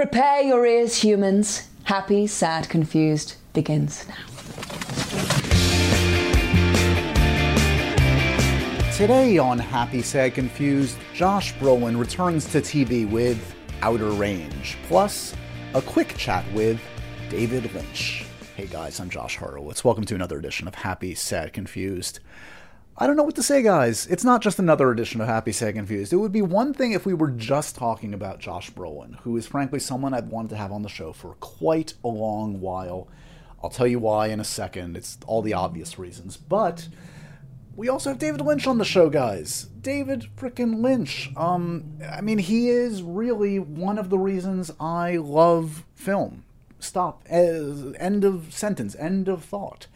[0.00, 1.68] Prepare your ears, humans.
[1.84, 4.14] Happy, sad, confused begins now.
[8.96, 15.34] Today on Happy, Sad, Confused, Josh Brolin returns to TV with Outer Range, plus
[15.74, 16.80] a quick chat with
[17.28, 18.24] David Lynch.
[18.56, 19.84] Hey guys, I'm Josh Horowitz.
[19.84, 22.20] Welcome to another edition of Happy, Sad, Confused.
[23.02, 24.06] I don't know what to say, guys.
[24.08, 26.12] It's not just another edition of Happy, Sad, Confused.
[26.12, 29.46] It would be one thing if we were just talking about Josh Brolin, who is
[29.46, 33.08] frankly someone I've wanted to have on the show for quite a long while.
[33.64, 34.98] I'll tell you why in a second.
[34.98, 36.36] It's all the obvious reasons.
[36.36, 36.88] But
[37.74, 39.68] we also have David Lynch on the show, guys.
[39.80, 41.30] David frickin' Lynch.
[41.38, 46.44] Um, I mean, he is really one of the reasons I love film.
[46.80, 47.24] Stop.
[47.32, 48.94] Uh, end of sentence.
[48.96, 49.86] End of thought.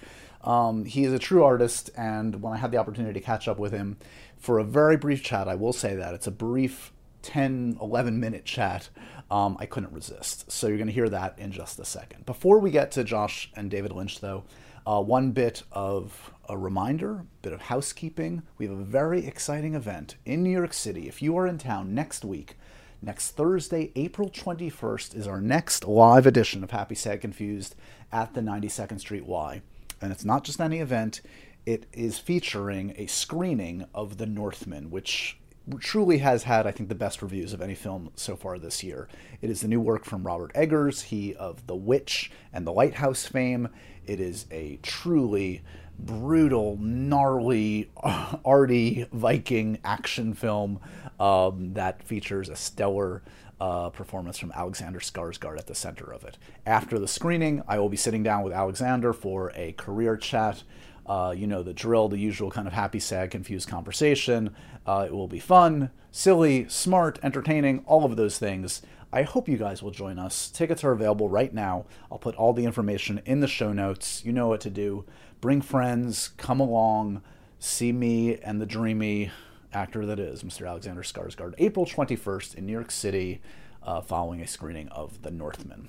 [0.45, 3.59] Um, he is a true artist, and when I had the opportunity to catch up
[3.59, 3.97] with him
[4.37, 8.45] for a very brief chat, I will say that it's a brief 10, 11 minute
[8.45, 8.91] chat.
[9.31, 10.53] Um, I couldn't resist.
[10.53, 12.27] So you're going to hear that in just a second.
[12.27, 14.45] Before we get to Josh and David Lynch, though,
[14.87, 18.43] uh, one bit of a reminder, bit of housekeeping.
[18.59, 21.09] We have a very exciting event in New York City.
[21.09, 22.59] If you are in town next week,
[23.01, 27.75] next Thursday, April 21st, is our next live edition of Happy Sad Confused
[28.13, 29.63] at the 92nd Street Y.
[30.05, 31.21] And it's not just any event,
[31.67, 35.39] it is featuring a screening of The Northman, which
[35.79, 39.09] truly has had, I think, the best reviews of any film so far this year.
[39.41, 43.27] It is the new work from Robert Eggers, he of The Witch and The Lighthouse
[43.27, 43.69] fame.
[44.07, 45.63] It is a truly
[45.99, 47.91] brutal, gnarly,
[48.45, 50.81] arty Viking action film
[51.19, 53.23] um, that features a stellar
[53.61, 56.39] uh, performance from Alexander Skarsgård at the center of it.
[56.67, 60.63] After the screening, I will be sitting down with Alexander for a career chat.
[61.07, 64.55] Uh, you know the drill, the usual kind of happy, sad, confused conversation.
[64.87, 68.83] Uh, it will be fun, silly, smart, entertaining, all of those things.
[69.13, 70.51] I hope you guys will join us.
[70.51, 71.85] Tickets are available right now.
[72.11, 74.25] I'll put all the information in the show notes.
[74.25, 75.05] You know what to do.
[75.41, 77.23] Bring friends, come along,
[77.59, 79.31] see me and the dreamy
[79.75, 80.69] actor that is Mr.
[80.69, 83.41] Alexander Skarsgård, April 21st in New York City,
[83.83, 85.89] uh, following a screening of The Northman.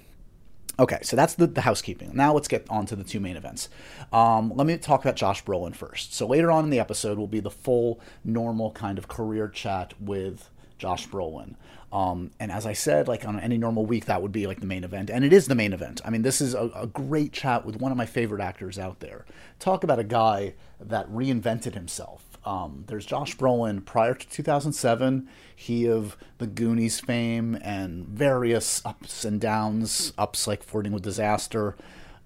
[0.77, 2.11] Okay, so that's the, the housekeeping.
[2.13, 3.69] Now let's get on to the two main events.
[4.11, 6.13] Um, let me talk about Josh Brolin first.
[6.13, 9.93] So later on in the episode will be the full, normal kind of career chat
[10.01, 11.55] with Josh Brolin.
[11.93, 14.65] Um, and as I said, like on any normal week, that would be like the
[14.65, 15.09] main event.
[15.09, 16.01] And it is the main event.
[16.03, 18.99] I mean, this is a, a great chat with one of my favorite actors out
[18.99, 19.25] there.
[19.59, 25.27] Talk about a guy that reinvented himself um, there's Josh Brolin prior to 2007.
[25.55, 31.75] He of the Goonies fame and various ups and downs, ups like flirting with disaster.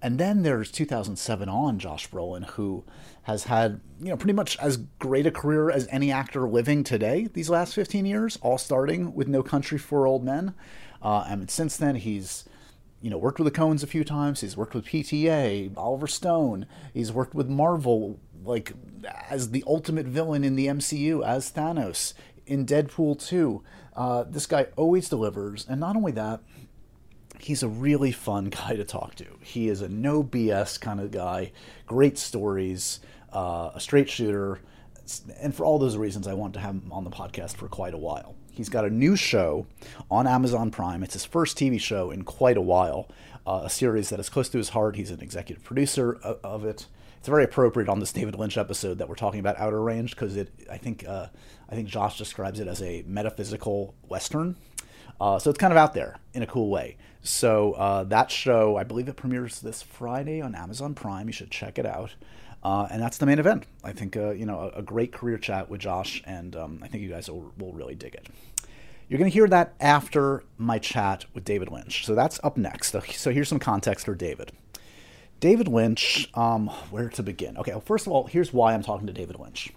[0.02, 2.84] And then there's 2007 on Josh Brolin, who
[3.24, 7.28] has had, you know, pretty much as great a career as any actor living today
[7.34, 10.54] these last 15 years, all starting with No Country for Old Men.
[11.02, 12.46] Uh, and since then, he's
[13.02, 14.42] you know, worked with the Coens a few times.
[14.42, 16.66] He's worked with PTA, Oliver Stone.
[16.94, 18.74] He's worked with Marvel like
[19.30, 22.14] as the ultimate villain in the MCU as Thanos
[22.46, 23.64] in Deadpool 2.
[23.96, 26.42] Uh, this guy always delivers, and not only that,
[27.40, 29.26] he's a really fun guy to talk to.
[29.42, 31.52] He is a no BS kind of guy,
[31.86, 33.00] great stories,
[33.34, 34.60] uh, a straight shooter,
[35.40, 37.94] and for all those reasons, I want to have him on the podcast for quite
[37.94, 38.36] a while.
[38.60, 39.68] He's got a new show
[40.12, 41.02] on Amazon Prime.
[41.02, 43.08] It's his first TV show in quite a while,
[43.48, 44.98] uh, a series that is close to his heart.
[44.98, 46.86] He's an executive producer of, of it
[47.20, 50.36] it's very appropriate on this David Lynch episode that we're talking about Outer Range because
[50.36, 51.28] it I think uh,
[51.70, 54.56] I think Josh describes it as a metaphysical western.
[55.22, 56.98] Uh, so it's kind of out there in a cool way.
[57.22, 61.28] So uh, that show, I believe it premieres this Friday on Amazon Prime.
[61.28, 62.16] You should check it out.
[62.64, 63.66] Uh, and that's the main event.
[63.84, 66.88] I think uh, you know a, a, great career chat with Josh, and um, I
[66.88, 68.28] think you guys will, will really dig it.
[69.08, 72.06] You're going to hear that after my chat with David Lynch.
[72.06, 72.96] So that's up next.
[73.14, 74.52] So here's some context for David.
[75.40, 77.58] David Lynch, um, where to begin?
[77.58, 79.72] Okay, well, first of all, here's why I'm talking to David Lynch.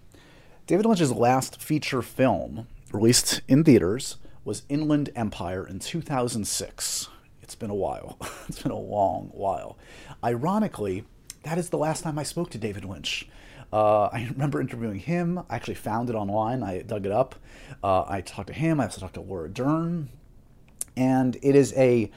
[0.67, 7.09] David Lynch's last feature film, released in theaters, was Inland Empire in 2006.
[7.43, 8.19] It's been a while.
[8.49, 9.79] it's been a long while.
[10.25, 11.05] Ironically,
[11.43, 13.29] that is the last time I spoke to David Lynch.
[13.73, 15.39] Uh, I remember interviewing him.
[15.49, 16.63] I actually found it online.
[16.63, 17.35] I dug it up.
[17.83, 18.81] Uh, I talked to him.
[18.81, 20.09] I also talked to Laura Dern.
[20.97, 22.11] And it is a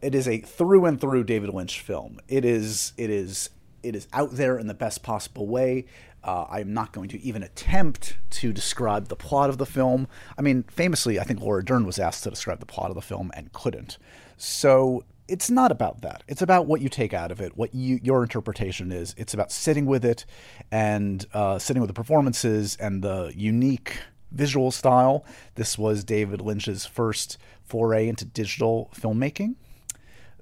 [0.00, 2.20] it is a through and through David Lynch film.
[2.28, 3.50] It is it is
[3.82, 5.84] it is out there in the best possible way.
[6.22, 10.08] Uh, I'm not going to even attempt to describe the plot of the film.
[10.38, 13.02] I mean, famously, I think Laura Dern was asked to describe the plot of the
[13.02, 13.98] film and couldn't.
[14.38, 16.22] So it's not about that.
[16.28, 19.14] It's about what you take out of it, what you, your interpretation is.
[19.16, 20.26] It's about sitting with it
[20.70, 23.98] and uh, sitting with the performances and the unique
[24.32, 25.24] visual style.
[25.54, 29.54] This was David Lynch's first foray into digital filmmaking.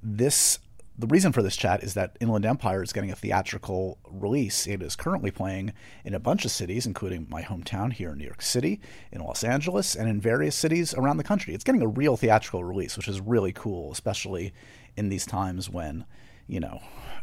[0.02, 0.58] This
[0.99, 4.67] the reason for this chat is that Inland Empire is getting a theatrical release.
[4.67, 5.73] It is currently playing
[6.05, 8.81] in a bunch of cities, including my hometown here in New York City,
[9.11, 11.55] in Los Angeles, and in various cities around the country.
[11.55, 14.53] It's getting a real theatrical release, which is really cool, especially
[14.97, 16.05] in these times when,
[16.47, 16.81] you know,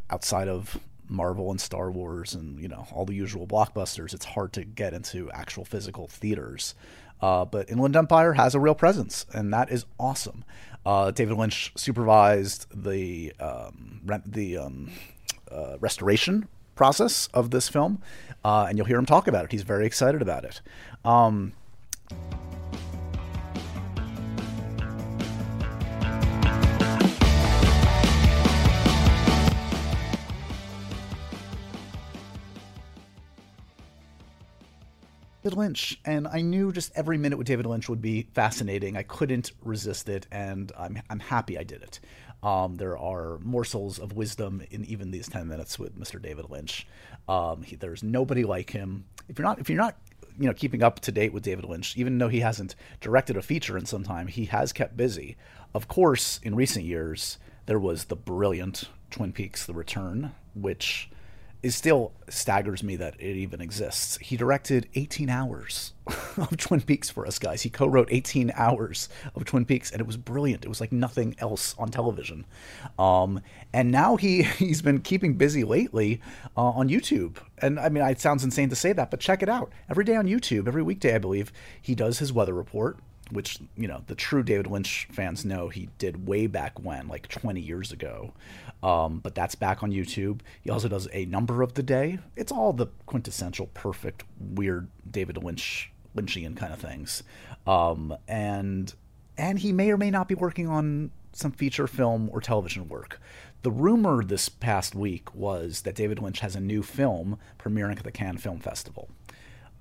[0.10, 0.80] outside of
[1.10, 4.94] Marvel and Star Wars and you know all the usual blockbusters, it's hard to get
[4.94, 6.76] into actual physical theaters.
[7.22, 10.46] Uh, but Inland Empire has a real presence, and that is awesome.
[10.86, 14.92] Uh, David Lynch supervised the um, the um,
[15.52, 18.02] uh, restoration process of this film,
[18.44, 19.52] uh, and you'll hear him talk about it.
[19.52, 20.62] He's very excited about it.
[21.04, 21.54] Um,
[35.50, 38.96] David Lynch, and I knew just every minute with David Lynch would be fascinating.
[38.96, 42.00] I couldn't resist it, and I'm I'm happy I did it.
[42.44, 46.22] Um, there are morsels of wisdom in even these ten minutes with Mr.
[46.22, 46.86] David Lynch.
[47.28, 49.06] Um, he, there's nobody like him.
[49.28, 49.98] If you're not if you're not
[50.38, 53.42] you know keeping up to date with David Lynch, even though he hasn't directed a
[53.42, 55.36] feature in some time, he has kept busy.
[55.74, 61.10] Of course, in recent years, there was the brilliant Twin Peaks: The Return, which
[61.62, 64.18] it still staggers me that it even exists.
[64.18, 65.94] He directed 18 hours
[66.38, 67.64] of Twin Peaks for us guys.
[67.64, 70.64] He co-wrote 18 hours of Twin Peaks, and it was brilliant.
[70.64, 72.46] It was like nothing else on television.
[72.98, 73.42] Um,
[73.74, 76.22] and now he he's been keeping busy lately
[76.56, 77.38] uh, on YouTube.
[77.62, 79.72] And I mean, it sounds insane to say that, but check it out.
[79.90, 81.52] Every day on YouTube, every weekday, I believe,
[81.82, 82.98] he does his weather report
[83.32, 87.28] which you know the true David Lynch fans know he did way back when, like
[87.28, 88.34] 20 years ago.
[88.82, 90.40] Um, but that's back on YouTube.
[90.62, 92.20] He also does a number of the day.
[92.36, 97.24] It's all the quintessential, perfect, weird David Lynch Lynchian kind of things.
[97.68, 98.94] Um, and
[99.38, 103.22] and he may or may not be working on some feature film or television work.
[103.62, 108.04] The rumor this past week was that David Lynch has a new film premiering at
[108.04, 109.10] the Cannes Film Festival.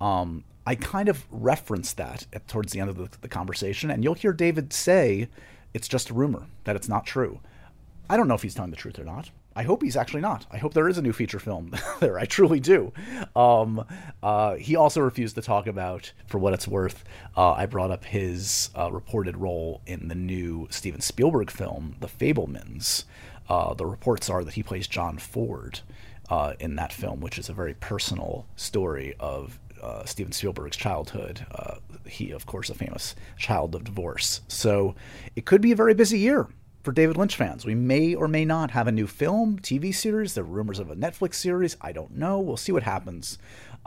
[0.00, 4.04] Um, I kind of referenced that at, towards the end of the, the conversation, and
[4.04, 5.30] you'll hear David say
[5.72, 7.40] it's just a rumor, that it's not true.
[8.10, 9.30] I don't know if he's telling the truth or not.
[9.56, 10.44] I hope he's actually not.
[10.50, 12.18] I hope there is a new feature film there.
[12.18, 12.92] I truly do.
[13.34, 13.82] Um,
[14.22, 17.02] uh, he also refused to talk about, for what it's worth,
[17.34, 22.08] uh, I brought up his uh, reported role in the new Steven Spielberg film, The
[22.08, 23.04] Fabelmans.
[23.48, 25.80] Uh, the reports are that he plays John Ford
[26.28, 31.46] uh, in that film, which is a very personal story of uh, Steven Spielberg's childhood.
[31.50, 31.76] Uh,
[32.06, 34.40] he, of course, a famous child of divorce.
[34.48, 34.94] So
[35.36, 36.48] it could be a very busy year
[36.82, 37.66] for David Lynch fans.
[37.66, 40.34] We may or may not have a new film, TV series.
[40.34, 41.76] There are rumors of a Netflix series.
[41.80, 42.38] I don't know.
[42.38, 43.38] We'll see what happens.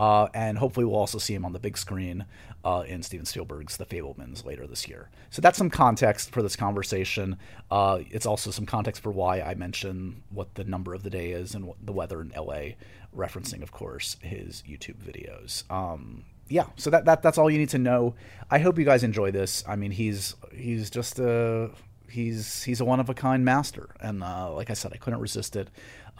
[0.02, 2.26] Uh, and hopefully, we'll also see him on the big screen
[2.66, 5.12] uh, in Steven Spielberg's The Fabelmans later this year.
[5.30, 7.38] So that's some context for this conversation.
[7.70, 11.34] Uh, it's also some context for why I mention what the number of the day
[11.34, 12.78] is and the weather in LA,
[13.16, 15.70] referencing, of course, his YouTube videos.
[15.72, 18.16] Um, yeah, so that, that that's all you need to know.
[18.50, 19.64] I hope you guys enjoy this.
[19.68, 21.70] I mean, he's he's just a
[22.12, 25.20] he's he's a one of a kind master, and uh, like I said, I couldn't
[25.20, 25.70] resist it.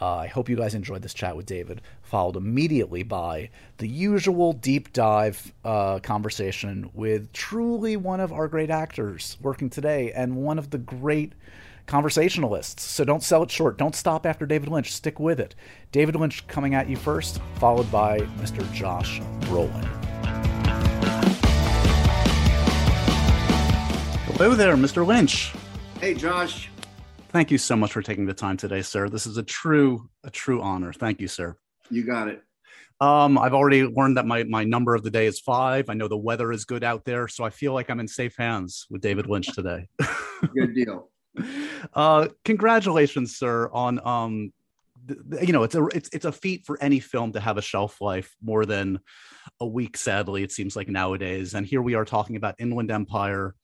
[0.00, 4.52] Uh, I hope you guys enjoyed this chat with David, followed immediately by the usual
[4.52, 10.58] deep dive uh, conversation with truly one of our great actors working today and one
[10.58, 11.34] of the great
[11.86, 12.82] conversationalists.
[12.82, 13.76] So don't sell it short.
[13.78, 14.92] Don't stop after David Lynch.
[14.92, 15.54] Stick with it.
[15.92, 18.70] David Lynch coming at you first, followed by Mr.
[18.72, 19.86] Josh Brolin.
[24.26, 25.06] Hello there, Mr.
[25.06, 25.52] Lynch.
[26.02, 26.68] Hey, Josh.
[27.28, 29.08] Thank you so much for taking the time today, sir.
[29.08, 30.92] This is a true, a true honor.
[30.92, 31.56] Thank you, sir.
[31.90, 32.42] You got it.
[33.00, 35.88] Um, I've already learned that my my number of the day is five.
[35.88, 38.34] I know the weather is good out there, so I feel like I'm in safe
[38.36, 39.86] hands with David Lynch today.
[40.56, 41.08] good deal.
[41.94, 44.52] uh, congratulations, sir, on um,
[45.40, 48.00] you know, it's a it's it's a feat for any film to have a shelf
[48.00, 48.98] life more than
[49.60, 49.96] a week.
[49.96, 53.54] Sadly, it seems like nowadays, and here we are talking about Inland Empire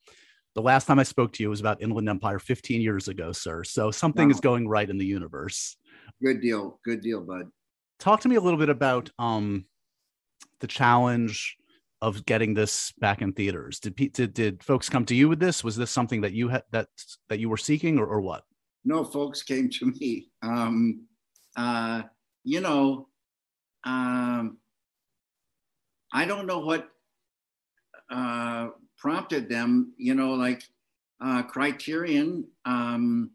[0.59, 3.63] the last time I spoke to you was about Inland Empire 15 years ago, sir.
[3.63, 4.35] So something wow.
[4.35, 5.77] is going right in the universe.
[6.21, 6.81] Good deal.
[6.85, 7.53] Good deal, bud.
[8.01, 9.67] Talk to me a little bit about um,
[10.59, 11.57] the challenge
[12.03, 13.79] of getting this back in theaters.
[13.79, 15.63] Did, did did folks come to you with this?
[15.63, 16.89] Was this something that you had that
[17.29, 18.43] that you were seeking, or, or what?
[18.85, 20.29] No, folks came to me.
[20.43, 21.07] Um,
[21.57, 22.03] uh,
[22.43, 23.07] you know,
[23.85, 24.59] um,
[26.13, 26.89] I don't know what
[28.11, 30.63] uh, prompted them, you know, like
[31.25, 33.31] uh, Criterion, um,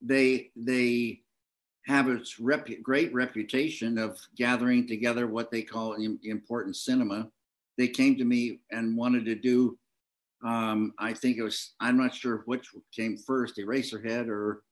[0.00, 1.20] they they
[1.86, 7.28] have a rep- great reputation of gathering together what they call important cinema.
[7.76, 9.78] They came to me and wanted to do
[10.44, 14.64] Um, I think it was, I'm not sure which came first, Eraserhead or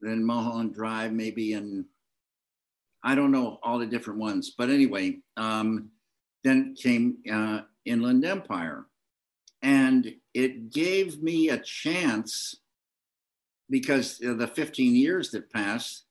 [0.00, 1.84] then Mulholland Drive, maybe, and
[3.04, 4.54] I don't know all the different ones.
[4.58, 5.90] But anyway, um,
[6.42, 8.86] then came uh, Inland Empire.
[9.62, 12.54] And it gave me a chance
[13.70, 16.04] because the 15 years that passed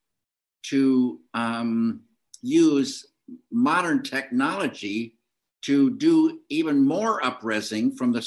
[0.63, 2.01] to um,
[2.41, 3.05] use
[3.51, 5.15] modern technology
[5.63, 8.25] to do even more upresing from the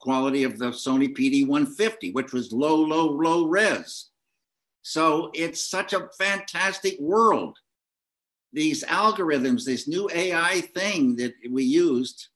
[0.00, 4.10] quality of the Sony PD 150, which was low, low, low res.
[4.82, 7.58] So it's such a fantastic world.
[8.52, 12.28] These algorithms, this new AI thing that we used,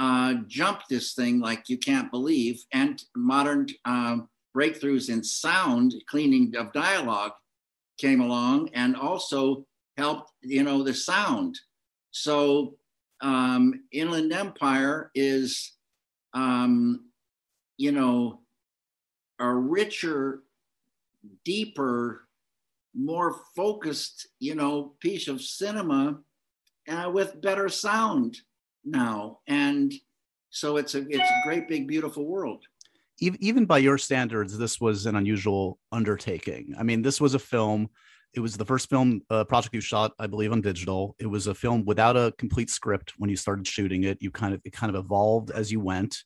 [0.00, 6.56] uh, jumped this thing like you can't believe, and modern um, breakthroughs in sound, cleaning
[6.56, 7.32] of dialogue
[7.98, 9.66] came along, and also
[9.98, 11.54] helped, you know, the sound.
[12.12, 12.76] So
[13.20, 15.76] um, Inland Empire is,
[16.32, 17.04] um,
[17.76, 18.40] you know,
[19.38, 20.44] a richer,
[21.44, 22.26] deeper,
[22.94, 26.20] more focused, you know, piece of cinema
[26.88, 28.38] uh, with better sound
[28.84, 29.92] now, and
[30.50, 32.64] so it's a it's a great big beautiful world.
[33.20, 36.74] Even by your standards, this was an unusual undertaking.
[36.78, 37.90] I mean, this was a film
[38.32, 41.16] it was the first film uh, project you shot, I believe, on digital.
[41.18, 44.18] It was a film without a complete script when you started shooting it.
[44.20, 46.22] You kind of it kind of evolved as you went.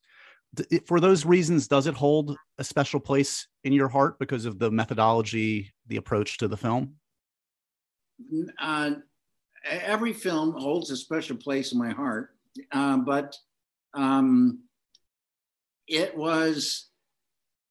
[0.71, 4.59] It, for those reasons, does it hold a special place in your heart because of
[4.59, 6.95] the methodology, the approach to the film?
[8.59, 8.93] Uh,
[9.65, 12.34] every film holds a special place in my heart,
[12.73, 13.37] uh, but
[13.95, 14.61] um,
[15.87, 16.89] it was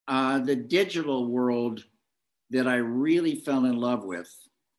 [0.07, 1.83] uh, the digital world
[2.49, 4.29] that I really fell in love with,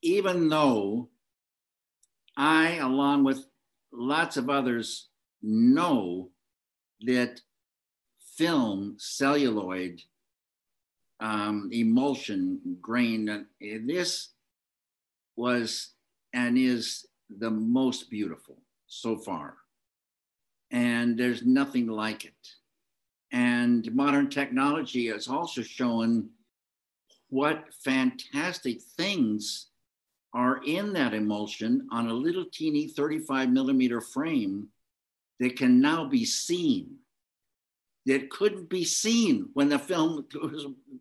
[0.03, 1.09] even though
[2.37, 3.47] I, along with
[3.93, 5.09] lots of others,
[5.43, 6.31] know
[7.03, 7.41] that
[8.37, 10.01] film, celluloid,
[11.21, 14.31] um, emulsion, grain, uh, this
[15.37, 15.91] was
[16.33, 19.57] and is the most beautiful so far.
[20.75, 22.35] And there's nothing like it.
[23.33, 26.29] And modern technology has also shown
[27.31, 29.69] what fantastic things
[30.35, 34.69] are in that emulsion on a little teeny 35 millimeter frame
[35.39, 36.97] that can now be seen
[38.07, 40.27] that couldn't be seen when the film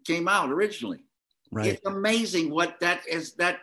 [0.05, 1.03] came out originally.
[1.51, 1.67] Right.
[1.73, 3.59] It's amazing what that is that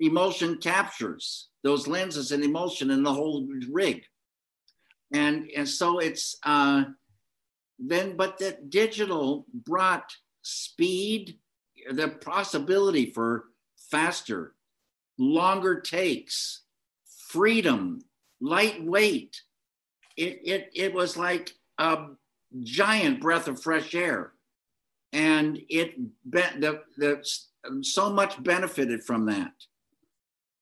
[0.00, 4.04] emulsion captures those lenses and emulsion and the whole rig.
[5.12, 6.84] And, and so it's uh,
[7.78, 10.10] then, but that digital brought
[10.42, 11.38] speed
[11.90, 13.44] the possibility for
[13.90, 14.54] faster,
[15.18, 16.62] longer takes,
[17.28, 18.00] freedom,
[18.40, 19.40] lightweight.
[20.16, 22.06] It, it, it was like a
[22.62, 24.32] giant breath of fresh air.
[25.12, 25.94] And it
[26.28, 29.52] the, the, so much benefited from that.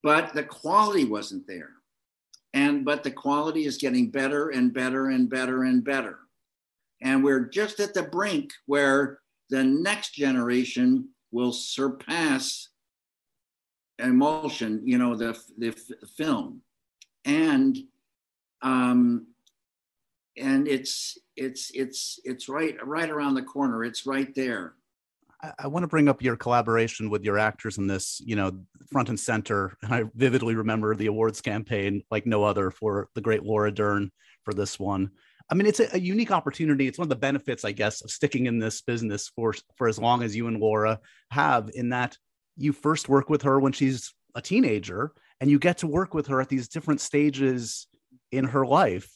[0.02, 1.70] But the quality wasn't there.
[2.54, 6.20] And but the quality is getting better and better and better and better.
[7.02, 9.18] And we're just at the brink where
[9.50, 12.68] the next generation will surpass
[13.98, 15.72] emulsion, you know, the, the
[16.16, 16.62] film.
[17.24, 17.76] And
[18.62, 19.26] um,
[20.36, 23.84] and it's it's it's it's right right around the corner.
[23.84, 24.74] It's right there.
[25.58, 28.60] I, want to bring up your collaboration with your actors in this, you know,
[28.90, 29.76] front and center.
[29.82, 34.10] And I vividly remember the awards campaign like no other for the great Laura Dern
[34.44, 35.10] for this one.
[35.50, 36.86] I mean, it's a, a, unique opportunity.
[36.86, 39.98] It's one of the benefits, I guess, of sticking in this business for for as
[39.98, 41.70] long as you and Laura have.
[41.74, 42.16] In that
[42.56, 46.28] you first work with her when she's a teenager, and you get to work with
[46.28, 47.86] her at these different stages
[48.32, 49.10] in her life.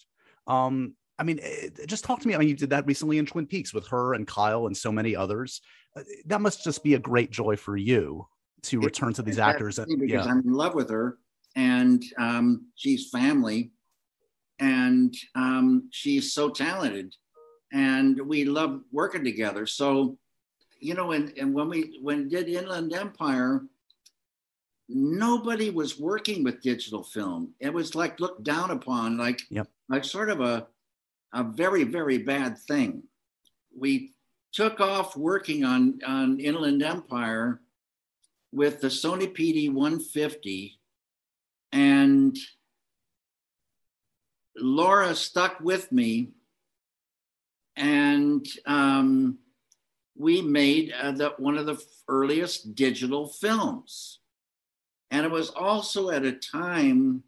[0.47, 1.41] Um, I mean,
[1.87, 2.35] just talk to me.
[2.35, 4.93] I mean, you did that recently in Twin Peaks with her and Kyle and so
[4.93, 5.61] many others.
[5.97, 8.27] Uh, that must just be a great joy for you
[8.63, 9.79] to return to these actors.
[9.79, 10.31] And, because yeah.
[10.31, 11.19] I'm in love with her,
[11.57, 13.73] and um, she's family
[14.61, 17.15] and um, she's so talented
[17.73, 20.17] and we love working together so
[20.81, 23.63] you know and, and when we when did inland empire
[24.89, 29.69] nobody was working with digital film it was like looked down upon like yep.
[29.89, 30.67] like sort of a
[31.33, 33.03] a very very bad thing
[33.77, 34.13] we
[34.53, 37.61] took off working on on inland empire
[38.53, 40.79] with the sony pd 150
[41.73, 42.37] and
[44.61, 46.31] Laura stuck with me,
[47.77, 49.39] and um,
[50.17, 54.21] we made uh, the, one of the earliest digital films.
[55.11, 57.23] And it was also at a time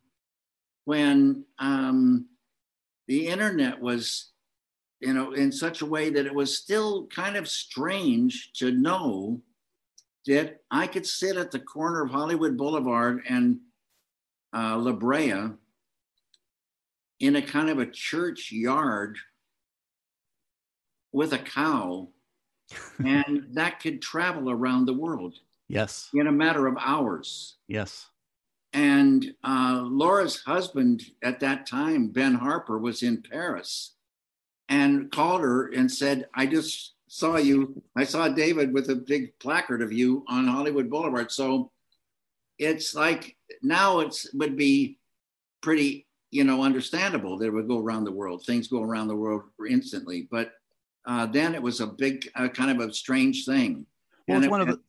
[0.85, 2.27] when um,
[3.11, 4.29] the internet was
[5.01, 9.41] you know, in such a way that it was still kind of strange to know
[10.27, 13.59] that I could sit at the corner of Hollywood Boulevard and
[14.55, 15.49] uh, La Brea
[17.19, 19.17] in a kind of a church yard
[21.13, 22.09] with a cow,
[23.05, 25.35] and that could travel around the world
[25.67, 26.11] Yes.
[26.15, 27.57] in a matter of hours.
[27.67, 28.07] Yes.
[28.73, 33.95] And uh, Laura's husband at that time, Ben Harper, was in Paris
[34.69, 37.83] and called her and said, I just saw you.
[37.97, 41.33] I saw David with a big placard of you on Hollywood Boulevard.
[41.33, 41.73] So
[42.59, 44.99] it's like now it's would be
[45.63, 48.45] pretty, you know, understandable that it would go around the world.
[48.47, 50.29] Things go around the world instantly.
[50.31, 50.53] But
[51.07, 53.87] uh, then it was a big, uh, kind of a strange thing.
[54.29, 54.81] Well, And it's it- one of the.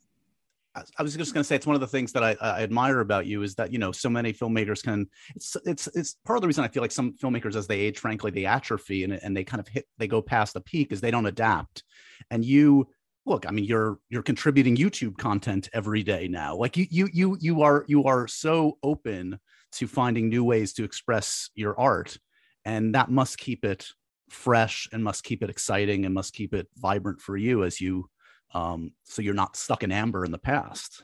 [0.76, 3.00] I- was just going to say it's one of the things that I, I admire
[3.02, 5.08] about you is that you know so many filmmakers can.
[5.36, 8.00] It's it's it's part of the reason I feel like some filmmakers as they age,
[8.00, 11.02] frankly, they atrophy and and they kind of hit they go past the peak is
[11.02, 11.84] they don't adapt.
[12.30, 12.88] And you
[13.26, 16.56] look, I mean, you're you're contributing YouTube content every day now.
[16.56, 19.40] Like you you you you are you are so open
[19.74, 22.18] to finding new ways to express your art,
[22.66, 23.88] and that must keep it
[24.30, 28.10] fresh and must keep it exciting and must keep it vibrant for you as you
[28.54, 31.04] um, so you're not stuck in amber in the past.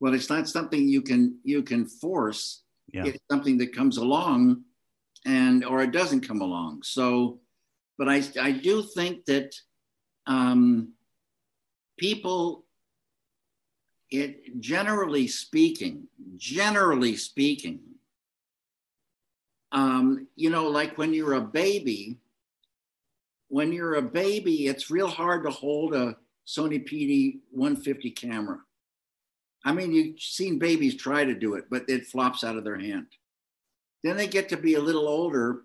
[0.00, 2.62] well, it's not something you can you can force.
[2.92, 3.06] Yeah.
[3.06, 4.64] It's something that comes along,
[5.26, 6.82] and or it doesn't come along.
[6.84, 7.40] So,
[7.98, 9.54] but I I do think that
[10.26, 10.92] um,
[11.98, 12.64] people,
[14.10, 17.80] it generally speaking, generally speaking,
[19.72, 22.18] um, you know, like when you're a baby,
[23.48, 26.16] when you're a baby, it's real hard to hold a
[26.48, 28.58] Sony PD 150 camera.
[29.66, 32.78] I mean, you've seen babies try to do it, but it flops out of their
[32.78, 33.06] hand.
[34.02, 35.64] Then they get to be a little older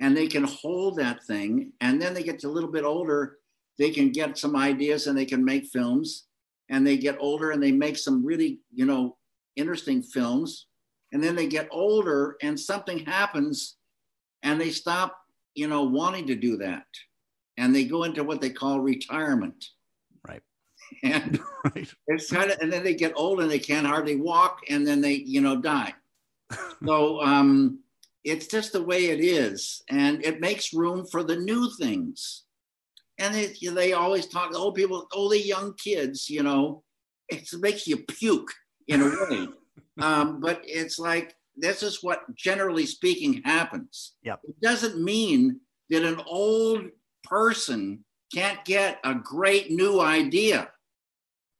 [0.00, 1.72] and they can hold that thing.
[1.80, 3.36] And then they get a little bit older,
[3.78, 6.24] they can get some ideas and they can make films.
[6.68, 9.16] And they get older and they make some really, you know,
[9.54, 10.66] interesting films.
[11.12, 13.76] And then they get older and something happens
[14.42, 15.16] and they stop,
[15.54, 16.86] you know, wanting to do that.
[17.56, 19.64] And they go into what they call retirement.
[21.02, 21.92] And Right.
[22.06, 25.00] it's kind of, and then they get old and they can't hardly walk, and then
[25.00, 25.94] they, you know, die.
[26.86, 27.80] so um,
[28.24, 32.44] it's just the way it is, and it makes room for the new things.
[33.18, 36.84] And it, they always talk, old people, oh, the young kids, you know,
[37.28, 38.52] it makes you puke
[38.86, 39.48] in a way.
[40.00, 44.14] um, but it's like this is what, generally speaking, happens.
[44.22, 44.40] Yep.
[44.44, 46.86] It doesn't mean that an old
[47.24, 50.70] person can't get a great new idea.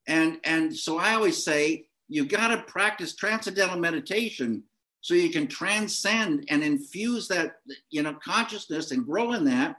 [0.08, 4.64] And and so I always say you got to practice transcendental meditation
[5.00, 7.56] so you can transcend and infuse that
[7.90, 9.76] you know consciousness and grow in that.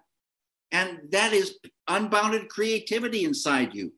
[0.72, 3.92] And that is unbounded creativity inside you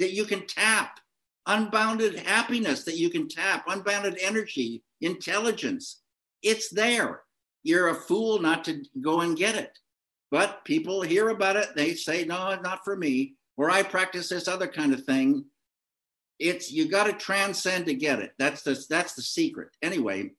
[0.00, 0.98] that you can tap,
[1.46, 6.00] unbounded happiness that you can tap, unbounded energy, intelligence.
[6.42, 7.22] It's there.
[7.62, 9.78] You're a fool not to go and get it.
[10.30, 13.34] But people hear about it, they say, no, not for me.
[13.56, 15.44] Or I practice this other kind of thing.
[16.40, 18.32] It's you got to transcend to get it.
[18.38, 19.68] That's the that's the secret.
[19.82, 20.32] Anyway,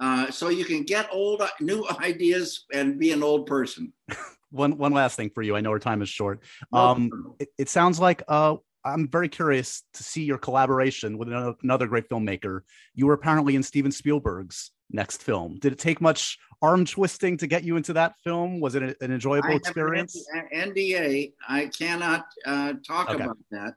[0.00, 3.92] uh, so you can get old new ideas and be an old person.
[4.50, 5.56] One one last thing for you.
[5.56, 6.40] I know our time is short.
[6.72, 11.54] Um, it, it sounds like uh, I'm very curious to see your collaboration with another,
[11.64, 12.60] another great filmmaker.
[12.94, 15.58] You were apparently in Steven Spielberg's next film.
[15.58, 18.60] Did it take much arm twisting to get you into that film?
[18.60, 20.24] Was it an I enjoyable an experience?
[20.52, 21.32] N- NDA.
[21.48, 23.22] I cannot uh, talk Okay.
[23.24, 23.74] about that,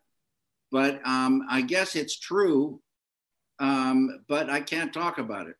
[0.71, 2.81] but um, I guess it's true.
[3.59, 5.55] Um, but I can't talk about it.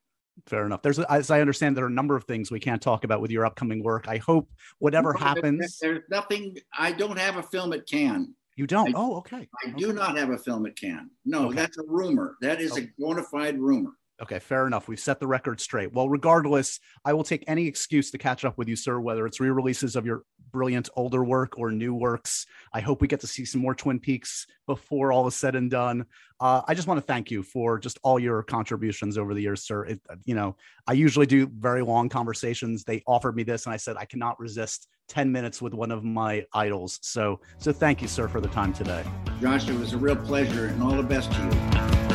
[0.46, 0.84] Fair enough.
[0.84, 3.32] There's, as I understand, there are a number of things we can't talk about with
[3.32, 4.08] your upcoming work.
[4.08, 6.56] I hope whatever No, happens, there's nothing.
[6.78, 8.36] I don't have a film at Cannes.
[8.56, 8.89] you don't.
[8.89, 9.48] I- oh, okay.
[9.65, 11.10] I do not have a film at Cannes.
[11.26, 11.56] No, Okay.
[11.56, 12.36] that's a rumor.
[12.41, 12.84] That is Okay.
[12.84, 13.91] a bona fide rumor.
[14.22, 14.88] Okay, fair enough.
[14.88, 15.94] We've set the record straight.
[15.94, 19.40] Well, regardless, I will take any excuse to catch up with you, sir, whether it's
[19.40, 22.46] re releases of your brilliant older work or new works.
[22.74, 25.70] I hope we get to see some more Twin Peaks before all is said and
[25.70, 26.06] done.
[26.40, 29.64] Uh, I just want to thank you for just all your contributions over the years,
[29.64, 29.86] sir.
[29.86, 30.56] It, you know,
[30.88, 32.84] I usually do very long conversations.
[32.84, 36.04] They offered me this, and I said I cannot resist 10 minutes with one of
[36.04, 37.00] my idols.
[37.02, 39.04] So, so thank you, sir, for the time today.
[39.42, 42.07] Josh, it was a real pleasure and all the best to you.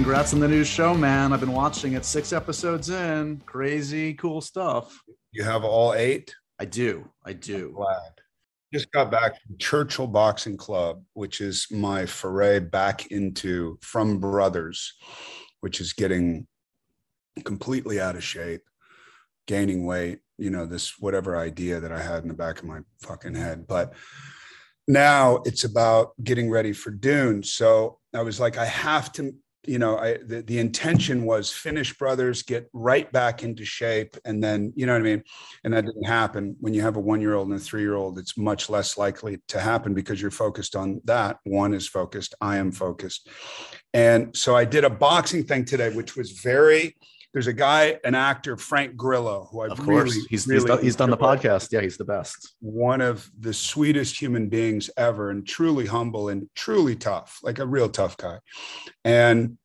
[0.00, 1.30] Congrats on the new show, man.
[1.30, 3.36] I've been watching it six episodes in.
[3.44, 4.98] Crazy cool stuff.
[5.30, 6.34] You have all eight?
[6.58, 7.06] I do.
[7.22, 7.72] I do.
[7.76, 8.12] Glad.
[8.72, 14.94] Just got back from Churchill Boxing Club, which is my foray back into From Brothers,
[15.60, 16.46] which is getting
[17.44, 18.62] completely out of shape,
[19.46, 22.80] gaining weight, you know, this whatever idea that I had in the back of my
[23.02, 23.66] fucking head.
[23.66, 23.92] But
[24.88, 27.42] now it's about getting ready for Dune.
[27.42, 29.34] So I was like, I have to
[29.66, 34.42] you know, I the, the intention was finish brothers, get right back into shape, and
[34.42, 35.22] then you know what I mean.
[35.64, 36.56] And that didn't happen.
[36.60, 38.96] When you have a one year old and a three year old, it's much less
[38.96, 41.38] likely to happen because you're focused on that.
[41.44, 42.34] One is focused.
[42.40, 43.28] I am focused,
[43.92, 46.96] and so I did a boxing thing today, which was very.
[47.32, 50.64] There's a guy, an actor, Frank Grillo, who I of really, course he's really he's,
[50.64, 51.70] done, he's done the podcast.
[51.70, 52.54] Yeah, he's the best.
[52.60, 57.66] One of the sweetest human beings ever, and truly humble and truly tough, like a
[57.66, 58.38] real tough guy.
[59.04, 59.58] And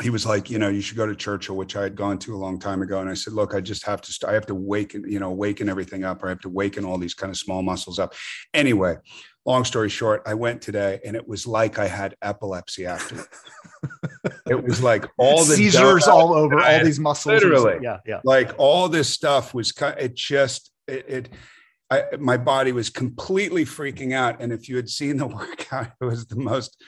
[0.00, 2.34] he was like, you know, you should go to Churchill, which I had gone to
[2.34, 3.00] a long time ago.
[3.00, 5.32] And I said, look, I just have to, st- I have to waken, you know,
[5.32, 8.14] waken everything up, or I have to waken all these kind of small muscles up.
[8.54, 8.96] Anyway,
[9.44, 13.26] long story short, I went today and it was like I had epilepsy after.
[14.48, 17.32] it was like all the seizures all over I- all these muscles.
[17.34, 17.78] literally.
[17.82, 18.20] Yeah, yeah.
[18.24, 21.28] like all this stuff was kind it just it, it
[21.90, 26.04] I, my body was completely freaking out and if you had seen the workout it
[26.04, 26.82] was the most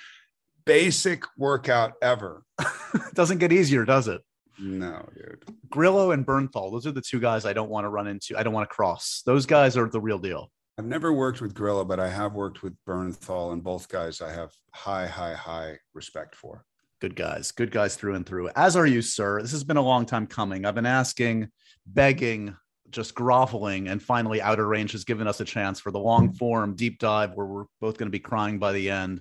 [0.67, 2.43] basic workout ever
[2.95, 4.21] it doesn't get easier, does it?
[4.59, 8.07] no dude Grillo and Bernthal, those are the two guys I don't want to run
[8.07, 8.39] into.
[8.39, 9.23] I don't want to cross.
[9.27, 10.51] Those guys are the real deal.
[10.79, 14.33] i've never worked with Grillo, but i have worked with bernthal and both guys i
[14.33, 16.65] have high high high respect for
[17.05, 18.49] Good guys, good guys through and through.
[18.57, 19.43] As are you, sir.
[19.43, 20.65] This has been a long time coming.
[20.65, 21.51] I've been asking,
[21.85, 22.57] begging,
[22.89, 26.75] just groveling, and finally, Outer Range has given us a chance for the long form
[26.75, 29.21] deep dive where we're both going to be crying by the end.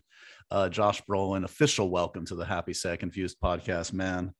[0.49, 4.33] Uh, Josh Brolin, official welcome to the Happy Sad Confused podcast, man.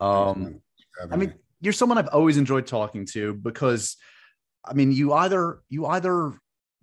[0.00, 0.60] Um,
[1.08, 3.96] I mean, you're someone I've always enjoyed talking to because,
[4.64, 6.32] I mean, you either you either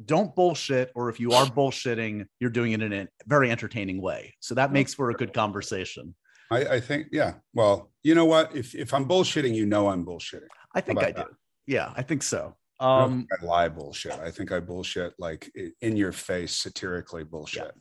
[0.04, 4.34] don't bullshit, or if you are bullshitting, you're doing it in a very entertaining way.
[4.40, 6.16] So that makes for a good conversation.
[6.52, 10.06] I, I think yeah well you know what if if i'm bullshitting you know i'm
[10.06, 11.14] bullshitting I think I do.
[11.14, 11.28] that?
[11.66, 12.56] Yeah, I think so.
[12.80, 14.12] I Um, think I lie bullshit.
[14.12, 17.72] I think I bullshit like in your face, satirically bullshit.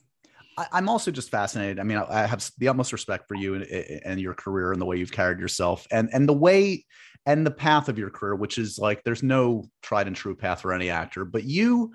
[0.57, 1.81] I, I'm also just fascinated.
[1.81, 4.81] I mean, I, I have the utmost respect for you and, and your career and
[4.81, 6.87] the way you've carried yourself, and and the way
[7.27, 10.61] and the path of your career, which is like there's no tried and true path
[10.61, 11.93] for any actor, but you,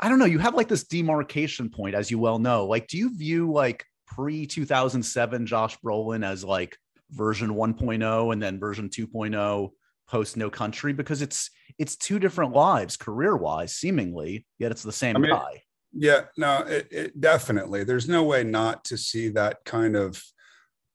[0.00, 2.66] I don't know, you have like this demarcation point, as you well know.
[2.66, 6.76] Like, do you view like pre 2007 Josh Brolin as like
[7.10, 9.70] version 1.0 and then version 2.0
[10.08, 14.92] post No Country because it's it's two different lives career wise, seemingly, yet it's the
[14.92, 15.62] same I mean, guy.
[15.92, 17.84] Yeah, no, it, it definitely.
[17.84, 20.22] There's no way not to see that kind of.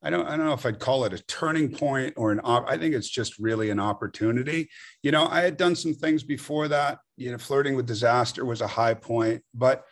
[0.03, 0.27] I don't.
[0.27, 2.39] I don't know if I'd call it a turning point or an.
[2.43, 4.69] Op- I think it's just really an opportunity.
[5.01, 6.99] You know, I had done some things before that.
[7.15, 9.85] You know, flirting with disaster was a high point, but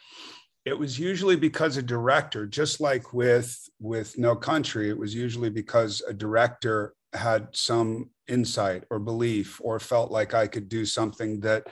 [0.64, 5.50] it was usually because a director, just like with with No Country, it was usually
[5.50, 11.40] because a director had some insight or belief or felt like I could do something
[11.42, 11.68] that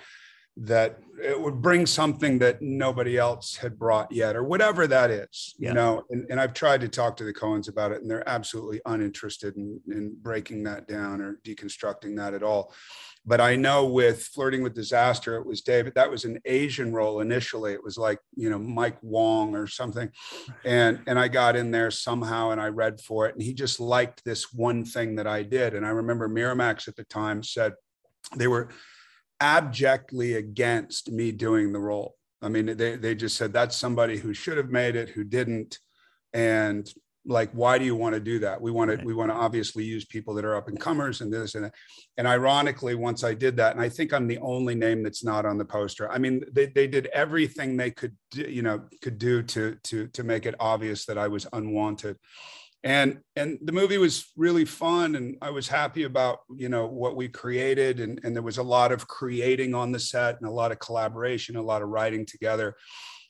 [0.55, 5.55] that it would bring something that nobody else had brought yet or whatever that is
[5.57, 5.69] Yeah.
[5.69, 6.03] you know?
[6.11, 9.55] And, and i've tried to talk to the Coens about it and they're absolutely uninterested
[9.57, 12.71] in, in breaking that down or deconstructing that at all.
[13.25, 17.21] But i know with flirting with disaster it was david that was an asian role
[17.21, 17.73] initially.
[17.73, 20.11] It was like you know mike wong or something.
[20.65, 23.79] And and i got in there somehow and i read for it and he just
[23.79, 25.73] liked this one thing that i did.
[25.73, 27.73] And i remember miramax at the time said
[28.35, 28.69] they were
[29.43, 32.15] abjectly against me doing the role.
[32.41, 35.79] I mean, they, they just said that's somebody who should have made it, who didn't.
[36.33, 36.89] And
[37.25, 38.61] like, why do you want to do that?
[38.61, 39.05] We want to, Right.
[39.05, 41.73] we want to obviously use people that are up and comers and this and that.
[42.17, 45.45] And ironically, once I did that, and I think I'm the only name that's not
[45.45, 46.09] on the poster.
[46.09, 50.07] I mean, they, they did everything they could, do, you know, could do to, to,
[50.07, 52.17] to make it obvious that I was unwanted
[52.83, 57.15] and and the movie was really fun and i was happy about you know what
[57.15, 60.51] we created and and there was a lot of creating on the set and a
[60.51, 62.75] lot of collaboration a lot of writing together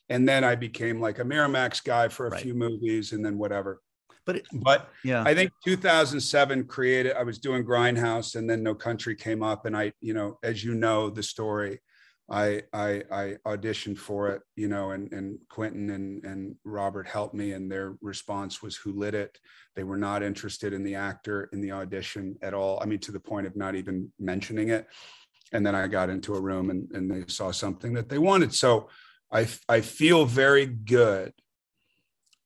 [0.10, 2.42] and then i became like a miramax guy for a Right.
[2.42, 3.80] few movies and then whatever
[4.26, 7.14] But it, but yeah, I think 2007 created.
[7.18, 10.64] I was doing Grindhouse, and then No Country came up, and I, you know, as
[10.64, 11.82] you know the story,
[12.30, 17.36] I I, I auditioned for it, you know, and and Quentin and and Robert helped
[17.36, 19.38] me, and their response was, "Who lit it?"
[19.76, 22.80] They were not interested in the actor in the audition at all.
[22.82, 24.88] I mean, to the point of not even mentioning it.
[25.52, 28.54] And then I got into a room, and and they saw something that they wanted.
[28.54, 28.90] So
[29.32, 31.34] I I feel very good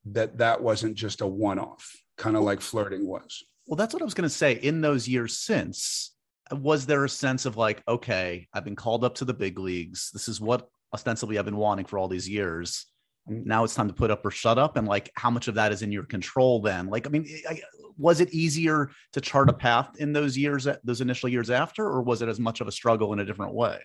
[0.06, 4.06] that that wasn't just a one-off kind of like flirting was Well, that's what I
[4.06, 4.54] was going to say.
[4.54, 6.16] In those years since,
[6.52, 10.12] was there a sense of like, okay, I've been called up to the big leagues.
[10.12, 12.86] This is what ostensibly I've been wanting for all these years.
[13.30, 13.46] Mm.
[13.46, 15.72] now it's time to put up or shut up and like how much of that
[15.72, 17.62] is in your control then like i mean I,
[17.98, 22.02] was it easier to chart a path in those years those initial years after or
[22.02, 23.80] was it as much of a struggle in a different way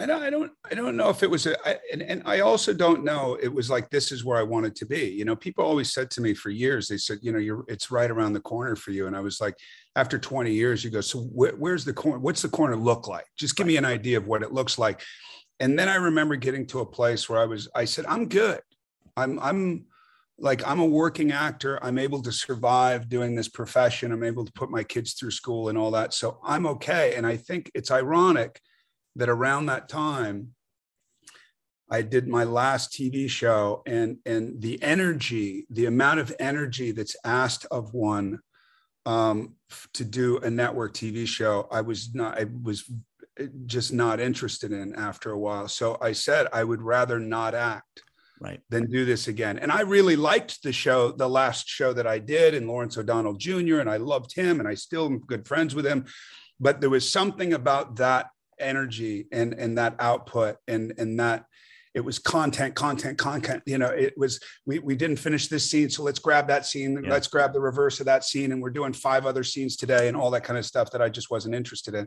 [0.00, 2.38] I don't, I don't, I don't know if it was a, I, and, and I
[2.38, 3.36] also don't know.
[3.42, 5.08] It was like, this is where I wanted to be.
[5.08, 7.90] You know, people always said to me for years, they said, you know, you're, it's
[7.90, 9.08] right around the corner for you.
[9.08, 9.56] And I was like,
[9.98, 12.20] after 20 years, you go, so wh- where's the corner?
[12.20, 13.26] What's the corner look like?
[13.36, 15.00] Just give me an idea of what it looks like.
[15.58, 18.60] And then I remember getting to a place where I was, I said, I'm good.
[19.16, 19.86] I'm, I'm
[20.38, 21.80] like, I'm a working actor.
[21.82, 24.12] I'm able to survive doing this profession.
[24.12, 26.14] I'm able to put my kids through school and all that.
[26.14, 27.16] So I'm okay.
[27.16, 28.60] And I think it's ironic
[29.16, 30.54] that around that time
[31.90, 37.16] I did my last TV show and and the energy, the amount of energy that's
[37.24, 38.40] asked of one
[39.08, 39.54] um,
[39.94, 42.84] to do a network TV show, I was not, I was
[43.64, 45.66] just not interested in after a while.
[45.66, 48.02] So I said I would rather not act
[48.38, 49.58] right than do this again.
[49.58, 53.34] And I really liked the show, the last show that I did, and Lawrence O'Donnell
[53.34, 53.78] Jr.
[53.78, 56.04] and I loved him, and I still am good friends with him.
[56.60, 58.26] But there was something about that
[58.60, 61.44] energy and and that output and and that
[61.98, 65.90] it was content content content you know it was we, we didn't finish this scene
[65.90, 67.10] so let's grab that scene yeah.
[67.10, 70.16] let's grab the reverse of that scene and we're doing five other scenes today and
[70.16, 72.06] all that kind of stuff that i just wasn't interested in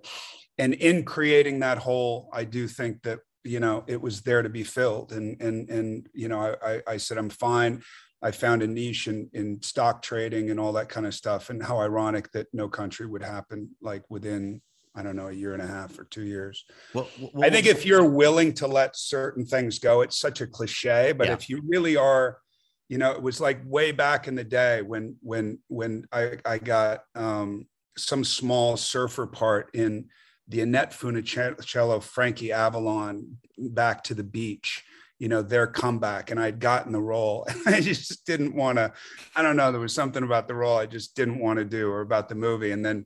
[0.57, 4.49] and in creating that whole i do think that you know it was there to
[4.49, 7.81] be filled and and and you know i i said i'm fine
[8.23, 11.49] I found a niche in, in stock trading and all that kind of stuff.
[11.49, 14.61] And how ironic that no country would happen like within
[14.95, 16.65] I don't know, a year and a half or two years.
[16.93, 20.47] Well, well I think if you're willing to let certain things go, it's such a
[20.47, 21.33] cliche, but yeah.
[21.33, 22.39] if you really are,
[22.89, 26.57] you know, it was like way back in the day when when when I, I
[26.57, 30.09] got um, some small surfer part in
[30.47, 34.83] the Annette Funicello, Frankie Avalon back to the beach,
[35.17, 36.29] you know, their comeback.
[36.29, 37.47] And I'd gotten the role.
[37.47, 38.91] And I just didn't want to,
[39.35, 41.89] I don't know, there was something about the role I just didn't want to do
[41.89, 42.71] or about the movie.
[42.71, 43.05] And then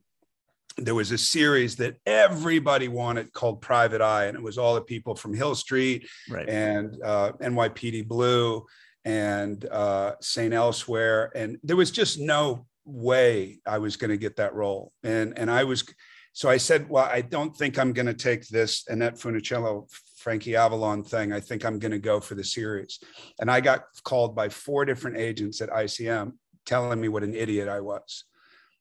[0.78, 4.80] there was a series that everybody wanted called Private Eye, and it was all the
[4.80, 6.48] people from Hill Street right.
[6.48, 8.64] and uh, NYPD Blue
[9.04, 10.52] and uh, St.
[10.52, 15.38] Elsewhere, and there was just no way I was going to get that role, and
[15.38, 15.84] and I was,
[16.32, 20.56] so I said, well, I don't think I'm going to take this Annette Funicello, Frankie
[20.56, 21.32] Avalon thing.
[21.32, 23.00] I think I'm going to go for the series,
[23.40, 26.32] and I got called by four different agents at ICM
[26.66, 28.24] telling me what an idiot I was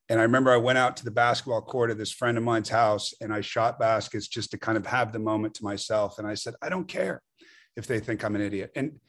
[0.09, 2.69] and I remember I went out to the basketball court of this friend of mine's
[2.69, 6.19] house and I shot baskets just to kind of have the moment to myself.
[6.19, 7.21] And I said, I don't care
[7.75, 8.71] if they think I'm an idiot.
[8.75, 8.99] And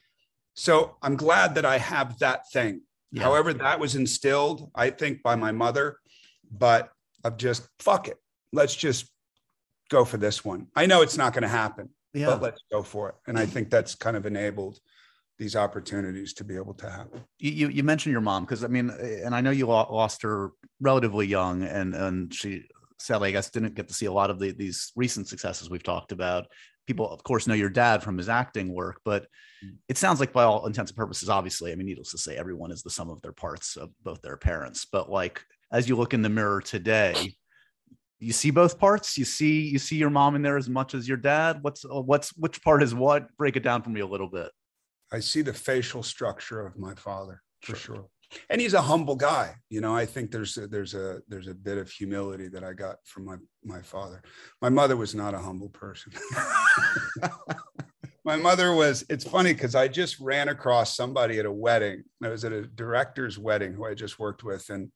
[0.55, 2.81] so I'm glad that I have that thing.
[3.13, 3.25] Yeah.
[3.25, 5.99] However, that was instilled, I think, by my mother,
[6.51, 6.91] but
[7.25, 8.17] of just fuck it.
[8.53, 9.07] Let's just
[9.91, 10.69] go for this one.
[10.75, 12.27] I know it's not going to happen, yeah.
[12.27, 13.15] but let's go for it.
[13.27, 14.81] And I think that's kind of enabled
[15.39, 17.23] these opportunities to be able to happen.
[17.39, 21.27] You you mentioned your mom because I mean, and I know you lost her relatively
[21.27, 22.65] young, and and she
[22.99, 25.83] sadly I guess didn't get to see a lot of the, these recent successes we've
[25.83, 26.47] talked about.
[26.87, 29.27] People, of course, know your dad from his acting work, but
[29.65, 29.75] mm.
[29.89, 32.71] it sounds like by all intents and purposes, obviously, I mean, needless to say, everyone
[32.71, 34.87] is the sum of their parts of both their parents.
[34.91, 37.35] But like as you look in the mirror today,
[38.19, 39.19] you see both parts.
[39.19, 41.59] You see you see your mom in there as much as your dad.
[41.63, 43.37] What's what's which part is what?
[43.37, 44.51] Break it down for me a little bit.
[45.13, 47.97] I see the facial structure of my father for sure.
[47.97, 48.07] sure.
[48.51, 49.55] And he's a humble guy.
[49.71, 52.73] You know, I think there's a, there's a there's a bit of humility that I
[52.73, 54.21] got from my my father.
[54.61, 56.13] My mother was not a humble person.
[58.27, 62.29] my mother was it's funny because i just ran across somebody at a wedding i
[62.29, 64.91] was at a director's wedding who i just worked with and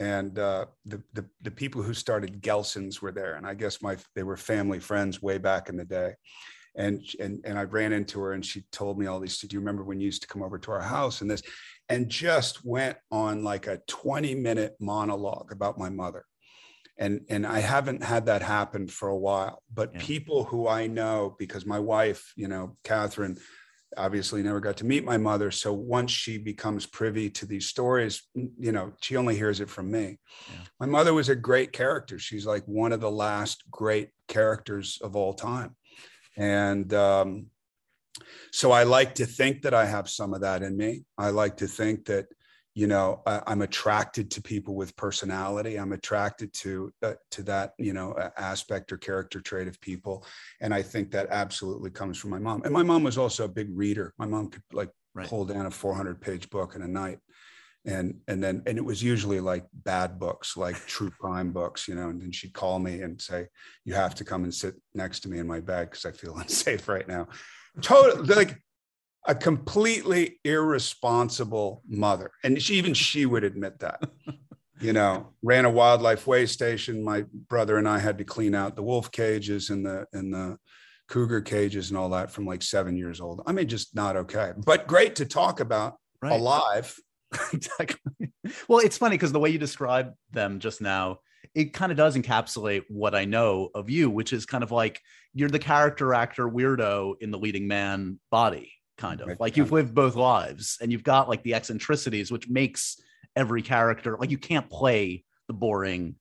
[0.00, 3.96] and uh, the, the, the people who started gelson's were there and i guess my
[4.16, 6.14] they were family friends way back in the day
[6.76, 9.38] and and and I ran into her and she told me all these.
[9.38, 11.42] Do you remember when you used to come over to our house and this?
[11.88, 16.24] And just went on like a 20 minute monologue about my mother.
[16.98, 19.62] And and I haven't had that happen for a while.
[19.72, 20.00] But yeah.
[20.00, 23.38] people who I know, because my wife, you know, Catherine,
[23.96, 25.50] obviously never got to meet my mother.
[25.50, 29.90] So once she becomes privy to these stories, you know, she only hears it from
[29.90, 30.18] me.
[30.48, 30.64] Yeah.
[30.80, 32.18] My mother was a great character.
[32.18, 35.76] She's like one of the last great characters of all time.
[36.36, 37.46] And um,
[38.52, 41.04] so I like to think that I have some of that in me.
[41.18, 42.26] I like to think that,
[42.74, 45.76] you know, I, am attracted to people with personality.
[45.76, 50.24] I'm attracted to uh, to that, you know, aspect or character trait of people,
[50.60, 52.62] and I think that absolutely comes from my mom.
[52.64, 54.14] And my mom was also a big reader.
[54.18, 55.28] My mom could like right.
[55.28, 57.18] pull down a 400 page book in a night
[57.84, 61.96] and and then and it was usually like bad books like true crime books you
[61.96, 63.46] know and then she'd call me and say
[63.84, 66.36] you have to come and sit next to me in my bed because i feel
[66.38, 67.26] unsafe right now
[67.80, 68.56] totally like
[69.26, 72.32] a completely irresponsible mother.
[72.42, 74.02] And she, even she would admit that.
[74.80, 77.04] you know, ran a wildlife way station.
[77.04, 80.58] My brother and I had to clean out the wolf cages and the and the
[81.08, 83.42] cougar cages and all that from like seven years old.
[83.46, 86.32] I mean, just not okay, but great to talk about Right.
[86.32, 86.96] alive.
[87.52, 88.30] exactly.
[88.68, 91.18] Well, it's funny because the way you described them just now,
[91.54, 95.00] it kind of does encapsulate what I know of you, which is kind of like
[95.34, 99.40] you're the character actor weirdo in the leading man body, kind of Right.
[99.40, 103.00] like you've lived both lives and you've got like the eccentricities, which makes
[103.34, 106.16] every character like you can't play the boring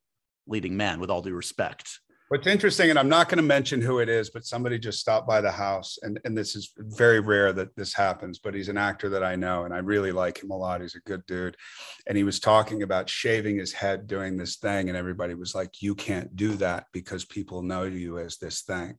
[0.48, 2.00] leading man with all due respect.
[2.32, 5.28] What's interesting, and I'm not going to mention who it is, but somebody just stopped
[5.28, 8.40] by the house, and and this is very rare that this happens.
[8.40, 10.80] But he's an actor that I know, and I really like him a lot.
[10.80, 11.58] He's a good dude,
[12.08, 15.82] and he was talking about shaving his head doing this thing, and everybody was like,
[15.82, 18.98] "You can't do that because people know you as this thing."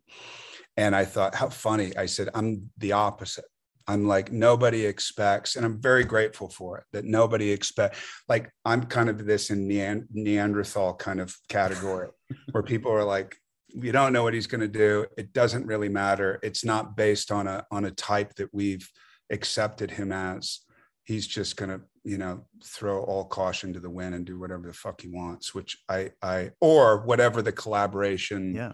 [0.77, 1.97] And I thought, how funny.
[1.97, 3.47] I said, "I'm the opposite."
[3.89, 7.97] I'm like nobody expects, and I'm very grateful for it that nobody expect.
[8.29, 12.09] Like I'm kind of this in Nean- Neanderthal kind of category
[12.53, 13.37] where people are like,
[13.69, 15.07] you don't know what he's going to do.
[15.17, 16.39] It doesn't really matter.
[16.43, 18.89] It's not based on a on a type that we've
[19.31, 20.61] accepted him as.
[21.05, 24.67] He's just going to, you know, throw all caution to the wind and do whatever
[24.69, 28.73] the fuck he wants, which I I or whatever the collaboration Yeah.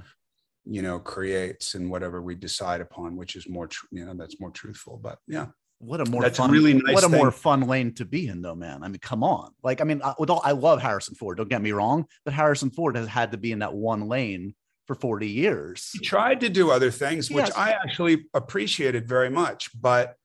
[0.65, 4.41] you know creates and whatever we decide upon, which is more tr- you know that's
[4.41, 4.99] more truthful.
[5.03, 5.47] But yeah,
[5.81, 8.43] What a more That's fun, really nice what a more fun lane to be in,
[8.43, 8.83] though, man.
[8.83, 9.53] I mean, come on.
[9.63, 11.37] Like, I mean, I, with all, I love Harrison Ford.
[11.39, 14.55] Don't get me wrong, but Harrison Ford has had to be in that one lane
[14.89, 15.91] for forty years.
[15.93, 19.71] he tried to do other things, which I actually appreciated very much.
[19.81, 20.17] But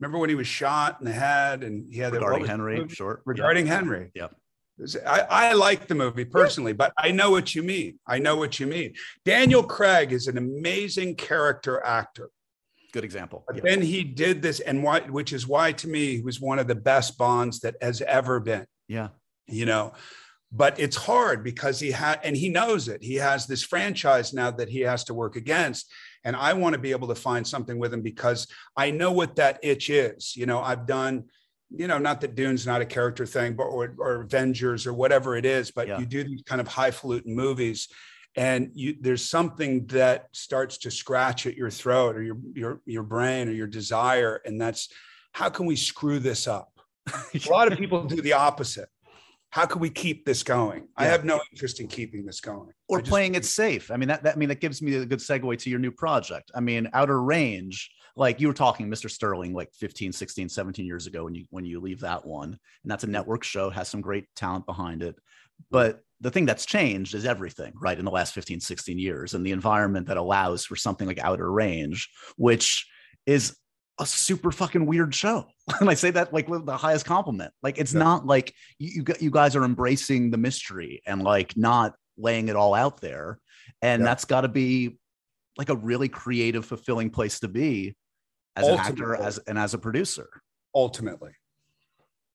[0.00, 2.78] remember when he was shot in the head and he had that- Regarding the Henry,
[2.80, 2.94] movie?
[2.94, 3.22] sure.
[3.24, 3.74] regarding Yep.
[3.76, 4.10] Henry.
[4.14, 4.34] Yep.
[5.06, 7.98] I, I like the movie personally, but I know what you mean.
[8.06, 8.94] I know what you mean.
[9.24, 12.30] Daniel Craig is an amazing character actor.
[12.98, 13.44] Good example.
[13.46, 13.64] But Yep.
[13.64, 16.66] then he did this, and why, which is why to me he was one of
[16.66, 18.66] the best Bonds that has ever been.
[18.88, 19.10] Yeah.
[19.46, 19.92] You know,
[20.50, 23.00] but it's hard because he had, and he knows it.
[23.04, 25.92] He has this franchise now that he has to work against,
[26.24, 29.36] and I want to be able to find something with him because I know what
[29.36, 30.34] that itch is.
[30.34, 31.26] You know, I've done.
[31.70, 35.36] You know, not that Dune's not a character thing, but or, or Avengers or whatever
[35.36, 36.00] it is, but Yeah.
[36.00, 37.86] you do these kind of highfalutin movies,
[38.38, 43.02] and you there's something that starts to scratch at your throat or your your your
[43.02, 44.88] brain or your desire and that's
[45.32, 46.70] how can we screw this up
[47.08, 48.88] a lot of people do the opposite
[49.50, 52.98] how can we keep this going i have no interest in keeping this going or
[53.00, 53.90] just- playing it safe.
[53.90, 55.92] I mean, that, that I mean that gives me a good segue to your new
[55.92, 56.50] project.
[56.54, 59.10] I mean, Outer Range, like you were talking, Mr.
[59.10, 62.90] Sterling, like 15, 16, 17 years ago when you when you leave that one, and
[62.90, 65.16] that's a network show, has some great talent behind it.
[65.70, 67.98] But the thing that's changed is everything, right?
[67.98, 71.50] In the last 15, 16 years, and the environment that allows for something like Outer
[71.50, 72.86] Range, which
[73.26, 73.56] is
[74.00, 75.46] a super fucking weird show.
[75.80, 77.52] and I say that like with the highest compliment.
[77.62, 77.98] Like it's Yeah.
[78.00, 82.56] not like you, you you guys are embracing the mystery and like not laying it
[82.56, 83.38] all out there.
[83.82, 84.04] And Yeah.
[84.06, 84.98] that's got to be
[85.56, 87.96] like a really creative, fulfilling place to be
[88.56, 90.28] as an actor, as and as a producer.
[90.74, 91.32] ultimately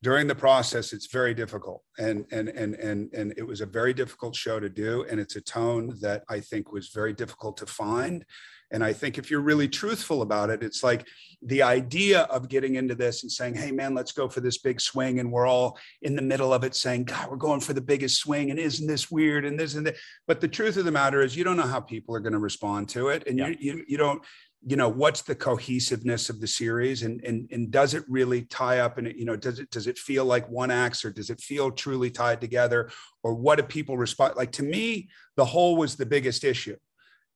[0.04, 1.82] during the process it's very difficult.
[1.98, 5.06] And and and and and it was a very difficult show to do.
[5.10, 8.26] And it's a tone that i think was very difficult to find.
[8.74, 11.08] And i think if you're really truthful about it it's like
[11.54, 14.82] the idea of getting into this and saying hey man let's go for this big
[14.82, 15.20] swing.
[15.20, 15.70] And we're all
[16.02, 18.52] in the middle of it saying god we're going for the biggest swing.
[18.52, 19.46] And isn't this weird?
[19.46, 19.96] And this and that.
[20.28, 22.48] But the truth of the matter is you don't know how people are going to
[22.52, 23.22] respond to it.
[23.28, 23.48] And Yeah.
[23.48, 24.22] you, you you don't
[24.65, 27.04] you know what's the cohesiveness of the series?
[27.04, 29.97] And and and does it really tie up and you know does it does it
[29.97, 32.89] feel like one acts or does it feel truly tied together?
[33.23, 36.78] Or what do people respond like to me the whole was the biggest issue.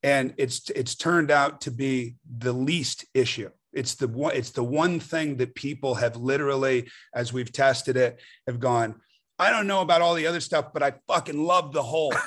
[0.03, 3.49] And it's it's turned out to be the least issue.
[3.73, 8.19] It's the one it's the one thing that people have literally as we've tested it
[8.47, 8.95] have gone
[9.37, 12.13] i don't know about all the other stuff but i fucking love the whole.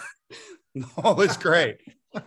[0.72, 1.80] The whole is great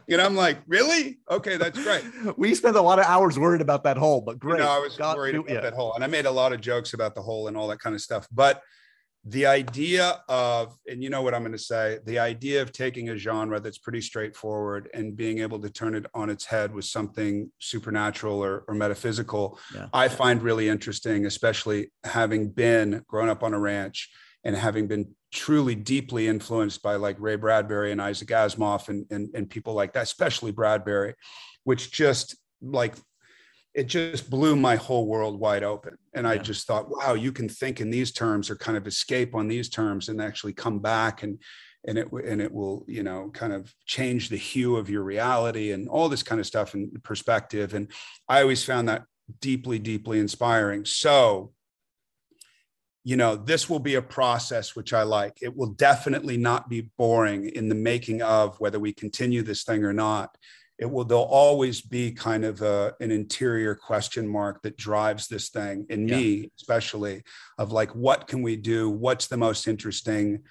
[0.09, 2.03] and i'm like really okay that's great
[2.37, 4.57] We spent a lot of hours worried about that hole, but great.
[4.59, 6.93] you know, I was worried about that hole, and I made a lot of jokes
[6.93, 8.27] about the hole and all that kind of stuff.
[8.31, 8.61] But
[9.25, 13.09] the idea of, and you know what I'm going to say, the idea of taking
[13.09, 16.85] a genre that's pretty straightforward and being able to turn it on its head with
[16.85, 19.87] something supernatural or, or metaphysical, Yeah.
[19.93, 24.09] I find really interesting, especially having been grown up on a ranch
[24.43, 29.29] and having been truly deeply influenced by like Ray Bradbury and Isaac Asimov and, and,
[29.33, 31.15] and people like that, especially Bradbury,
[31.63, 32.95] which just like
[33.73, 35.97] it just blew my whole world wide open.
[36.13, 39.33] And I just thought, wow, you can think in these terms or kind of escape
[39.33, 41.39] on these terms and actually come back and
[41.85, 45.71] and it and it will, you know, kind of change the hue of your reality
[45.71, 47.73] and all this kind of stuff and perspective.
[47.73, 47.91] And
[48.29, 49.03] I always found that
[49.41, 50.85] deeply, deeply inspiring.
[50.85, 51.51] So,
[53.03, 55.39] you know, this will be a process which I like.
[55.41, 59.83] It will definitely not be boring in the making of whether we continue this thing
[59.83, 60.37] or not.
[60.79, 65.49] It will, there'll always be kind of a, an interior question mark that drives this
[65.49, 66.17] thing in Yeah.
[66.17, 67.23] me, especially
[67.57, 68.89] of like, what can we do?
[68.89, 70.43] What's the most interesting?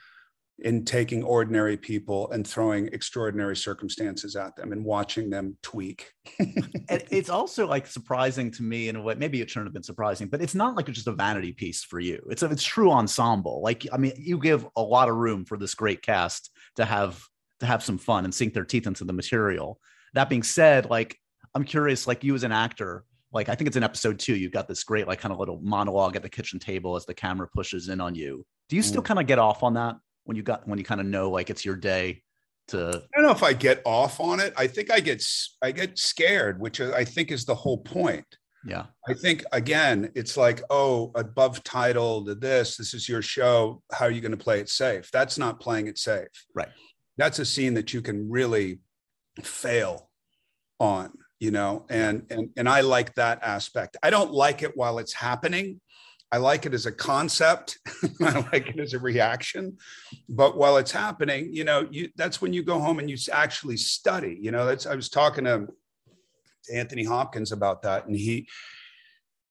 [0.62, 6.12] In taking ordinary people and throwing extraordinary circumstances at them and watching them tweak.
[6.38, 6.64] and
[7.10, 10.28] it's also like surprising to me in a way maybe it shouldn't have been surprising
[10.28, 12.20] but it's not like it's just a vanity piece for you.
[12.30, 13.60] It's a it's true ensemble.
[13.62, 17.22] Like i mean you give a lot of room for this great cast to have
[17.60, 19.78] to have some fun and sink their teeth into the material.
[20.14, 21.16] That being said like
[21.54, 24.52] i'm curious like you as an actor like i think it's in episode two you've
[24.52, 27.48] got this great like kind of little monologue at the kitchen table as the camera
[27.54, 28.44] pushes in on you.
[28.68, 29.06] Do you still Mm.
[29.06, 31.50] kind of get off on that when you got when you kind of know like
[31.50, 32.22] it's your day
[32.68, 34.52] to I don't know if I get off on it.
[34.56, 35.24] I think I get
[35.62, 38.26] I get scared, which I think is the whole point.
[38.64, 43.82] yeah I think again, it's like, oh, above title to this, this is your show.
[43.92, 45.10] How are you going to play it safe?
[45.12, 46.28] That's not playing it safe.
[46.54, 46.68] Right.
[47.18, 48.80] That's a scene that you can really
[49.42, 50.08] fail
[50.78, 53.96] on, you know, and and and I like that aspect.
[54.02, 55.80] I don't like it while it's happening.
[56.32, 57.78] I like it as a concept.
[58.22, 59.76] I like it as a reaction.
[60.30, 63.76] But while it's happening, you know, you that's when you go home and you actually
[63.76, 64.38] study.
[64.40, 65.68] You know, that's I was talking to
[66.64, 68.48] to Anthony Hopkins about that, and he.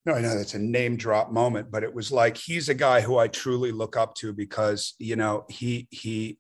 [0.04, 3.02] No, I know that's a name drop moment, but it was like he's a guy
[3.02, 6.40] who I truly look up to because you know he he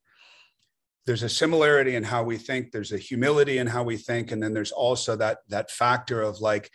[1.05, 4.41] there's a similarity in how we think there's a humility in how we think and
[4.41, 6.71] then there's also that that factor of like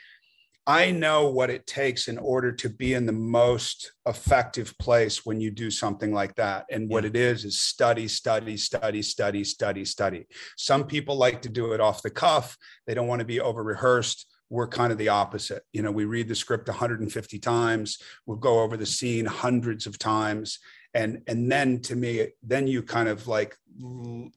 [0.67, 5.41] i know what it takes in order to be in the most effective place when
[5.41, 6.65] you do something like that.
[6.71, 10.27] And what it is is study study study study study study.
[10.57, 12.57] Some people like to do it off the cuff.
[12.87, 14.27] They don't want to be over rehearsed.
[14.49, 15.65] We're kind of the opposite.
[15.73, 17.99] You know we read the script 150 times.
[18.27, 20.61] We'll go over the scene hundreds of times.
[20.95, 23.57] And and then to me then you kind of like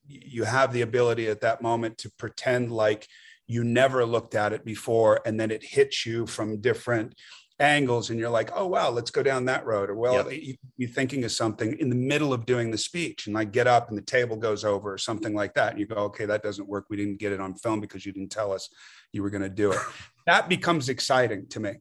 [0.08, 3.08] you have the ability at that moment to pretend like
[3.50, 7.16] you never looked at it before and then it hits you from different
[7.60, 9.90] angles and you're like oh wow let's go down that road.
[9.90, 10.42] Or well Yep.
[10.42, 13.68] you, you're thinking of something in the middle of doing the speech and i get
[13.68, 16.44] up and the table goes over or something like that and you go okay that
[16.44, 16.86] doesn't work.
[16.90, 18.70] We didn't get it on film because you didn't tell us
[19.12, 19.80] you were going to do it.
[20.28, 21.72] That becomes exciting to me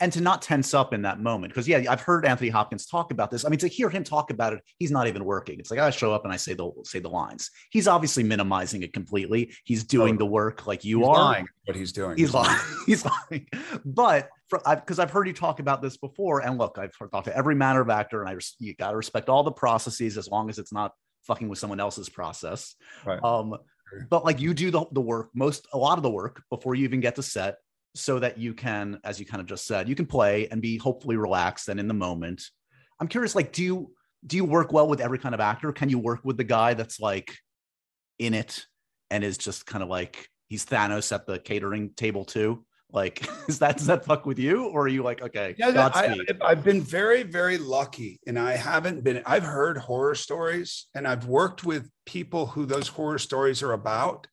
[0.00, 3.10] and to not tense up in that moment because yeah i've heard anthony hopkins talk
[3.10, 3.44] about this.
[3.44, 5.58] I mean to hear him talk about it he's not even working.
[5.58, 7.50] It's like i show up and i say the say the lines.
[7.70, 9.52] He's obviously minimizing it completely.
[9.64, 11.14] He's doing the work like you He's are.
[11.14, 12.16] lying what he's doing.
[12.16, 13.46] He's lying he's lying.
[13.84, 17.54] But because I've heard you talk about this before and look i've talked to every
[17.54, 20.50] manner of actor and i res- you got to respect all the processes as long
[20.50, 20.92] as it's not
[21.26, 22.74] fucking with someone else's process.
[23.06, 23.22] Right.
[23.22, 23.54] um
[24.08, 26.84] but like you do the, the work most a lot of the work before you
[26.84, 27.56] even get to set
[27.94, 30.78] so that you can as you kind of just said you can play and be
[30.78, 32.42] hopefully relaxed and in the moment
[33.00, 33.92] i'm curious like do you
[34.26, 36.74] do you work well with every kind of actor can you work with the guy
[36.74, 37.36] that's like
[38.18, 38.64] in it
[39.10, 43.58] and is just kind of like he's thanos at the catering table too like is
[43.58, 46.40] that does that fuck with you or are you like okay Yeah, Godspeed?
[46.40, 49.22] I- I've been very, very lucky, and I haven't been.
[49.24, 54.26] I've heard horror stories, and I've worked with people who those horror stories are about,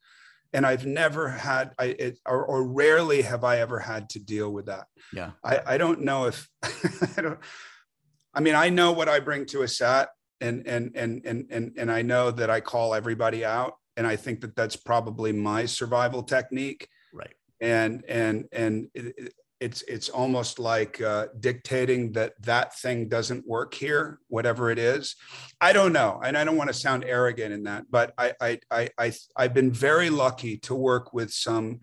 [0.53, 4.51] and I've never had, I it, or, or rarely have I ever had to deal
[4.51, 4.87] with that.
[5.13, 6.49] yeah I, I don't know if
[7.17, 7.39] I don't.
[8.33, 10.09] I mean, I know what I bring to a set,
[10.41, 14.15] and and and and and and I know that I call everybody out, and I
[14.15, 20.09] think that that's probably my survival technique right and and and it, it- it's it's
[20.09, 25.15] almost like uh, dictating that that thing doesn't work here whatever it is.
[25.59, 28.59] I don't know and i don't want to sound arrogant in that but i i
[28.71, 31.79] i, I i've been very lucky to work with some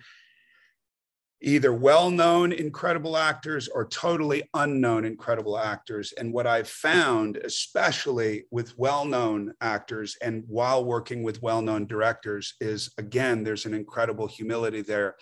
[1.43, 8.77] either well-known incredible actors or totally unknown incredible actors and what i've found especially with
[8.79, 15.17] well-known actors and while working with well-known directors is again there's an incredible humility there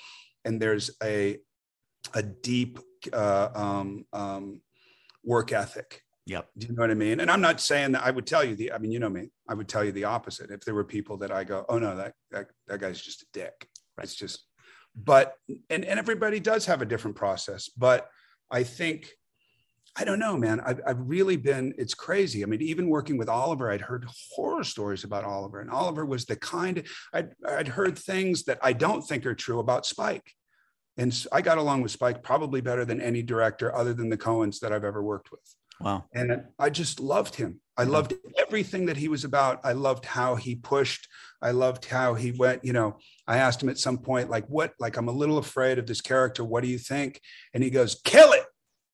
[0.44, 1.36] and there's a
[2.12, 2.78] a deep
[3.12, 4.60] uh, um, um,
[5.24, 6.02] work ethic.
[6.26, 6.48] Yep.
[6.56, 7.20] Do you know what I mean?
[7.20, 8.72] And I'm not saying that I would tell you the.
[8.72, 9.30] I mean, you know me.
[9.48, 10.50] I would tell you the opposite.
[10.50, 13.26] If there were people that I go, oh no, that that that guy's just a
[13.32, 13.68] dick.
[13.96, 14.04] Right.
[14.04, 14.46] It's just.
[14.96, 15.34] But
[15.70, 17.68] and and everybody does have a different process.
[17.68, 18.08] But
[18.50, 19.10] I think.
[19.96, 20.58] I don't know, man.
[20.58, 22.42] I've, I've really been, it's crazy.
[22.42, 26.24] I mean, even working with Oliver, I'd heard horror stories about Oliver, and Oliver was
[26.24, 26.82] the kind,
[27.12, 30.32] I'd, I'd heard things that I don't think are true about Spike.
[30.96, 34.60] And I got along with Spike probably better than any director other than the Coens
[34.60, 35.40] that I've ever worked with.
[35.80, 37.60] wow And I just loved him.
[37.76, 39.60] I loved everything that he was about.
[39.64, 41.08] I loved how he pushed.
[41.42, 44.74] I loved how he went, you know, I asked him at some point, like, what,
[44.78, 46.44] like, I'm a little afraid of this character.
[46.44, 47.20] What do you think?
[47.52, 48.44] And he goes, kill it.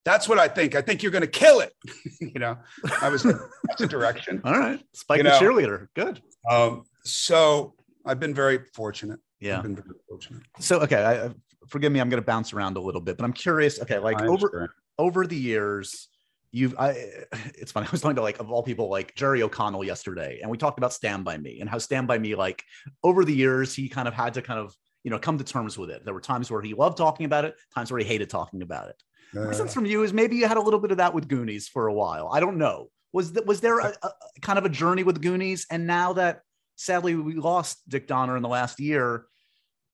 [0.07, 0.74] That's what I think.
[0.74, 1.74] I think you're going to kill it.
[2.22, 2.57] you know,
[3.03, 4.40] I was, that's a direction.
[4.44, 4.82] All right.
[4.94, 5.38] Spike You the know.
[5.38, 5.88] cheerleader.
[5.94, 6.22] Good.
[6.51, 7.74] Um, so
[8.07, 9.20] I've been very fortunate.
[9.40, 9.59] Yeah.
[9.59, 10.42] I've been very fortunate.
[10.59, 11.05] So, okay.
[11.05, 11.34] I-
[11.68, 12.00] forgive me.
[12.00, 13.80] I'm going to bounce around a little bit, but I'm curious.
[13.80, 13.98] Okay.
[13.98, 16.08] Like over, over the years
[16.52, 16.90] you've i
[17.54, 20.50] it's funny i was talking to like of all people like jerry o'connell yesterday and
[20.50, 22.62] we talked about stand by me and how stand by me like
[23.02, 25.78] over the years he kind of had to kind of you know come to terms
[25.78, 28.28] with it there were times where he loved talking about it times where he hated
[28.28, 29.02] talking about it
[29.32, 31.28] my Uh, sense from you is maybe you had a little bit of that with
[31.28, 34.64] goonies for a while i don't know was that was there a, a kind of
[34.64, 36.40] a journey with goonies and now that
[36.76, 39.26] sadly we lost dick donner in the last year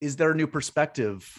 [0.00, 1.30] is there a new perspective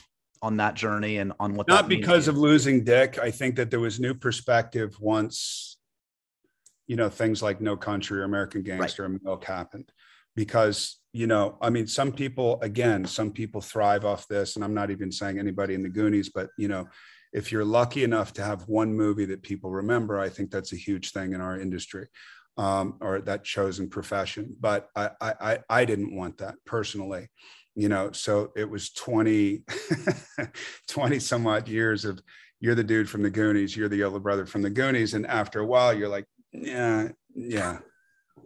[0.41, 3.19] on that journey and on what not because of losing dick.
[3.19, 5.77] I think that there was new perspective once
[6.87, 9.91] you know things like no country or american gangster and milk happened.
[10.35, 14.73] Because you know i mean some people again some people thrive off this and i'm
[14.73, 16.85] not even saying anybody in the goonies but you know
[17.33, 20.75] if you're lucky enough to have one movie that people remember i think that's a
[20.75, 22.07] huge thing in our industry
[22.57, 24.55] um, or that chosen profession.
[24.59, 27.29] But I, I i i didn't want that personally
[27.77, 29.61] you know so it was 20
[30.87, 32.19] 20 some odd years of
[32.59, 35.59] you're the dude from the goonies you're the older brother from the goonies and after
[35.59, 37.77] a while you're like yeah yeah.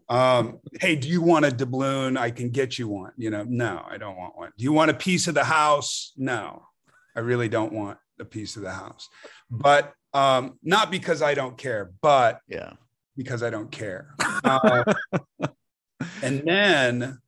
[0.10, 2.18] Um hey do you want a doubloon?
[2.18, 4.52] I can get you one you know no i don't want one.
[4.58, 6.12] Do you want a piece of the house?
[6.18, 6.66] No
[7.16, 9.08] i really don't want a piece of the house.
[9.50, 12.74] But um not because i don't care but yeah.
[13.16, 14.14] because I don't care.
[14.44, 14.84] Uh,
[16.22, 17.20] and then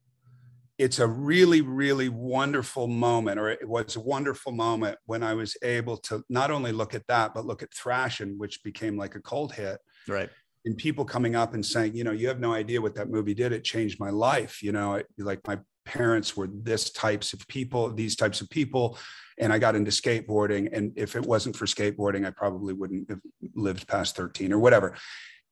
[0.77, 5.55] it's a really, really wonderful moment, or it was a wonderful moment when I was
[5.63, 9.21] able to not only look at that, but look at Thrashin', which became like a
[9.21, 9.77] cold hit.
[10.07, 10.29] right
[10.65, 13.35] And people coming up and saying, you know, you have no idea what that movie
[13.35, 13.51] did.
[13.51, 14.63] It changed my life.
[14.63, 18.97] You know, it, like my parents were this types of people, these types of people.
[19.37, 20.69] And I got into skateboarding.
[20.75, 23.19] And if it wasn't for skateboarding, I probably wouldn't have
[23.55, 24.95] lived past 13 or whatever.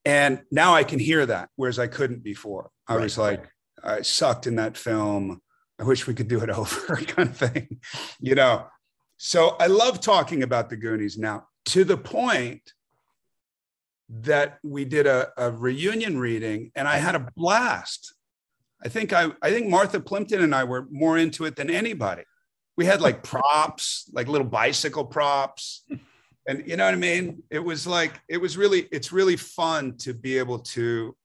[0.04, 2.72] And now I can hear that, whereas I couldn't before.
[2.88, 3.48] I Right, was like,
[3.84, 5.42] I sucked in that film.
[5.80, 7.80] I wish we could do it over, kind of thing,
[8.20, 8.68] you know.
[9.18, 12.74] So I love talking about the Goonies now to the point
[14.10, 18.14] that we did a, a reunion reading and I had a blast.
[18.84, 22.24] I think I, I think Martha Plimpton and I were more into it than anybody.
[22.76, 25.86] We had like props, like little bicycle props
[26.48, 29.96] and you know what i mean it was like it was really it's really fun
[29.98, 31.16] to be able to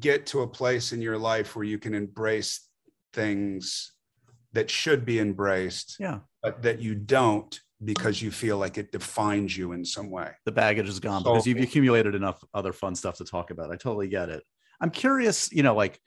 [0.00, 2.68] get to a place in your life where you can embrace
[3.12, 3.92] things
[4.52, 9.56] that should be embraced yeah but that you don't because you feel like it defines
[9.56, 12.94] you in some way the baggage is gone So- because you've accumulated enough other fun
[12.94, 13.70] stuff to talk about.
[13.70, 14.42] I totally get it.
[14.80, 15.98] I'm curious, you know, like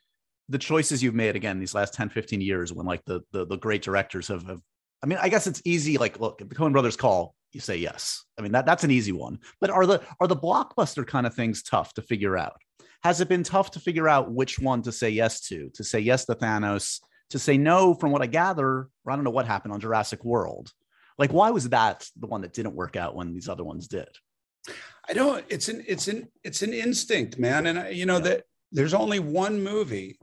[0.50, 3.58] the choices you've made again these last 10, 15 years when like the the, the
[3.58, 4.62] great directors have, have
[5.04, 5.98] I mean, I guess it's easy.
[5.98, 8.24] Like, look, if the Coen brothers call, you say yes.
[8.38, 9.40] I mean, that that's an easy one.
[9.62, 12.58] But are the are the blockbuster kind of things tough to figure out?
[13.04, 15.70] Has it been tough to figure out which one to say yes to?
[15.76, 19.24] To say yes to Thanos, to say no, from what I gather, or I don't
[19.24, 20.72] know what happened on Jurassic World.
[21.18, 24.10] Like, why was that the one that didn't work out when these other ones did?
[25.08, 28.44] i don't it's an it's an it's an instinct man and I, you know that
[28.72, 30.20] there's only one movie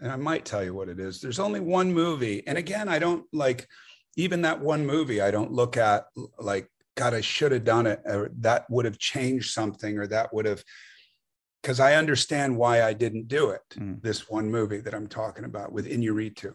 [0.00, 2.98] and i might tell you what it is there's only one movie and again i
[2.98, 3.66] don't like
[4.16, 6.04] even that one movie i don't look at
[6.38, 10.32] like god i should have done it or that would have changed something or that
[10.32, 10.62] would have
[11.62, 14.02] because i understand why i didn't do it Mm.
[14.02, 16.54] this one movie that i'm talking about with Inarritu.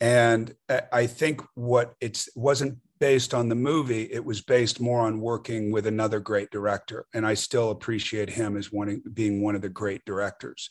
[0.00, 5.00] and I- i think what it's wasn't based on the movie it was based more
[5.00, 9.54] on working with another great director and i still appreciate him as one being one
[9.54, 10.70] of the great directors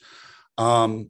[0.58, 1.10] um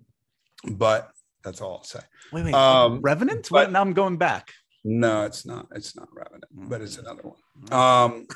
[0.73, 1.11] but
[1.43, 1.99] that's all i'll say
[2.31, 3.47] Wait, wait, Um, Revenant?
[3.51, 4.51] but- now I'm going back.
[4.83, 8.27] no it's not it's not revenant but it's another one um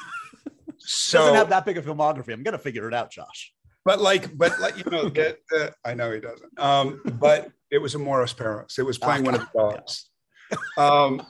[0.79, 2.31] so Doesn't have that big a filmography.
[2.31, 3.51] I'm gonna figure it out, Josh.
[3.87, 6.59] But like but like you know the, the, i know he doesn't.
[6.59, 8.75] Um but it was Amores Perros.
[8.77, 10.09] it was playing one of the dogs.
[10.77, 11.25] Um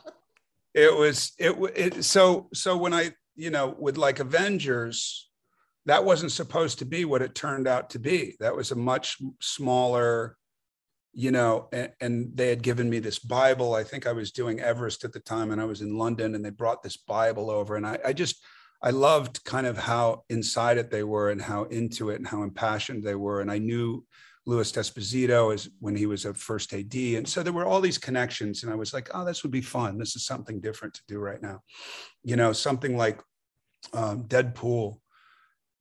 [0.74, 5.30] it was it, it so so when i you know with like avengers
[5.86, 8.36] that wasn't supposed to be what it turned out to be.
[8.40, 10.36] That was a much smaller
[11.14, 13.76] you know and, and they had given me this bible.
[13.76, 16.44] I think i was doing everest at the time and i was in london and
[16.44, 18.44] they brought this bible over and i, I just
[18.82, 22.44] i loved kind of how inside it they were and how into it and how
[22.44, 24.04] impassioned they were and i knew
[24.48, 26.96] Louis D'Esposito as when he was a first AD.
[26.96, 28.64] And so there were all these connections.
[28.64, 29.98] And I was like, oh, this would be fun.
[29.98, 31.60] This is something different to do right now.
[32.24, 33.22] You know, something like
[33.94, 35.00] um, Deadpool,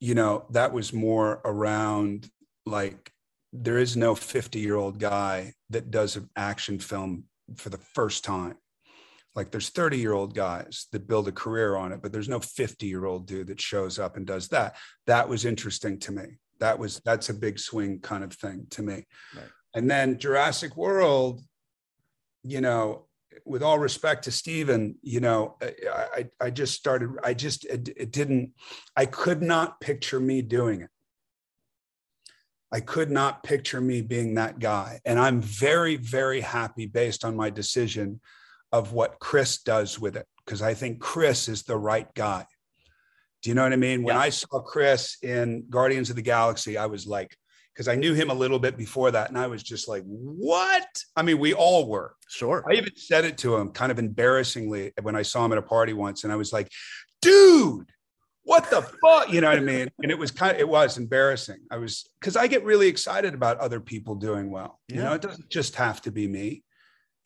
[0.01, 2.29] you know, that was more around
[2.67, 3.13] like
[3.53, 7.25] there is no 50 year old guy that does an action film
[7.57, 8.57] for the first time.
[9.37, 12.41] Like there's 30 year old guys that build a career on it, but there's no
[12.41, 14.77] 50 year old dude that shows up and does that.
[15.07, 16.25] That was interesting to me.
[16.59, 19.07] That was that's a big swing kind of thing to me.
[19.35, 19.51] Right.
[19.75, 21.43] And then Jurassic World,
[22.43, 23.05] you know,
[23.45, 27.91] with all respect to Steven, you know, I, I, I just started, I just, it,
[27.95, 28.53] it didn't,
[28.97, 30.89] I could not picture me doing it.
[32.73, 35.01] I could not picture me being that guy.
[35.05, 38.21] And I'm very, very happy based on my decision
[38.77, 42.47] of what Chris does with it, because I think Chris is the right guy.
[43.43, 44.03] Do you know what I mean?
[44.03, 44.23] When Yeah.
[44.23, 47.37] I saw Chris in Guardians of the Galaxy, I was like,
[47.73, 49.29] because I knew him a little bit before that.
[49.29, 50.87] And I was just like, what?
[51.15, 52.15] I mean, we all were.
[52.29, 52.65] Sure.
[52.69, 55.63] I even said it to him kind of embarrassingly when I saw him at a
[55.63, 56.25] party once.
[56.25, 56.71] And I was like,
[57.21, 57.91] dude,
[58.45, 59.31] what the fuck?
[59.31, 59.91] You know what I mean?
[60.03, 61.59] And it was kind of, it was embarrassing.
[61.71, 64.81] I was, because I get really excited about other people doing well.
[64.89, 66.63] You know, it doesn't just have to be me.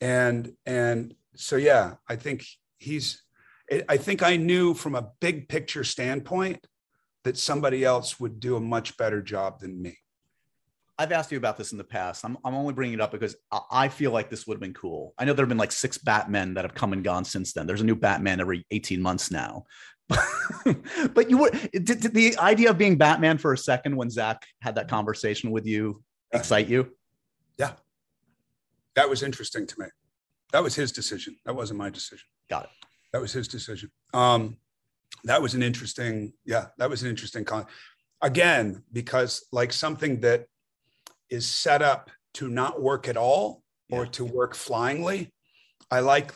[0.01, 2.45] And, and so, yeah, I think
[2.77, 3.23] he's,
[3.71, 6.65] I- I think I knew from a big picture standpoint
[7.23, 9.97] that somebody else would do a much better job than me.
[10.97, 12.23] I've asked you about this in the past.
[12.23, 14.73] I'm, I'm only bringing it up because I, I feel like this would have been
[14.73, 15.13] cool.
[15.17, 17.65] I know there have been like six Batmen that have come and gone since then.
[17.65, 19.65] There's a new Batman every 18 months now.
[21.13, 24.45] but you were did, did the idea of being Batman for a second when Zach
[24.61, 26.03] had that conversation with you
[26.33, 26.91] excite you?
[27.57, 27.73] Yeah,
[28.95, 29.85] that was interesting to me.
[30.51, 31.35] That was his decision.
[31.45, 32.25] That wasn't my decision.
[32.49, 32.69] Got it.
[33.13, 33.91] That was his decision.
[34.13, 34.57] Um,
[35.25, 37.65] that was an interesting, yeah, that was an interesting con.
[38.21, 40.45] Again, because like something that
[41.29, 44.11] is set up to not work at all or Yeah.
[44.11, 45.33] to work flyingly,
[45.89, 46.33] I like,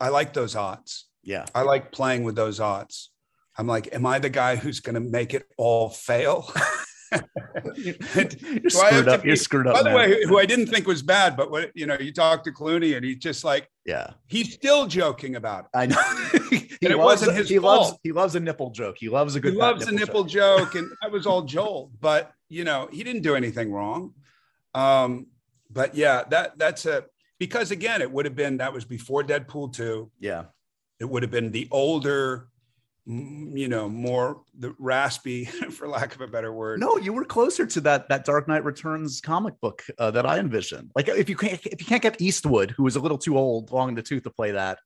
[0.00, 1.08] I like those odds.
[1.22, 1.44] Yeah.
[1.54, 3.10] I like playing with those odds.
[3.56, 6.52] I'm like, am I the guy who's going to make it all fail?
[7.76, 9.24] You're Do I have screwed up.
[9.24, 9.74] You're screwed up.
[9.74, 9.96] By the man.
[9.96, 12.96] way, who I didn't think was bad, but what you know, you talk to Clooney
[12.96, 15.70] and he's just like yeah, he's still joking about it.
[15.78, 16.48] I know.
[16.50, 18.00] he And it loves- wasn't his he loves fault.
[18.02, 18.96] he loves a nipple joke.
[18.98, 20.72] He loves a good he loves a nipple joke.
[20.72, 21.90] joke, and that was all Joel.
[22.00, 24.14] But you know, he didn't do anything wrong.
[24.74, 25.26] Um,
[25.70, 27.04] but yeah, that that's a
[27.38, 30.10] because again, it would have been that was before Deadpool two.
[30.20, 30.44] Yeah.
[31.00, 32.48] It would have been the older,
[33.08, 36.78] you know, more the raspy, for lack of a better word.
[36.78, 40.38] No, you were closer to that that Dark Knight Returns comic book uh, that I
[40.38, 40.90] envisioned.
[40.94, 43.70] Like if you can't if you can't get Eastwood, who was a little too old,
[43.72, 44.78] long in the tooth to play that,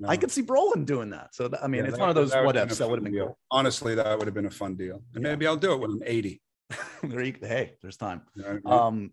[0.00, 0.08] No.
[0.08, 1.34] I could see Brolin doing that.
[1.36, 3.12] So I mean, Yeah, it's that one of those what ifs that would have fun
[3.12, 3.38] been cool.
[3.52, 5.30] Honestly, that would have been a fun deal, and Yeah.
[5.30, 6.42] maybe I'll do it when I'm 80.
[7.04, 8.22] there you, hey, there's time.
[8.34, 9.04] You know what I mean?
[9.04, 9.10] Um,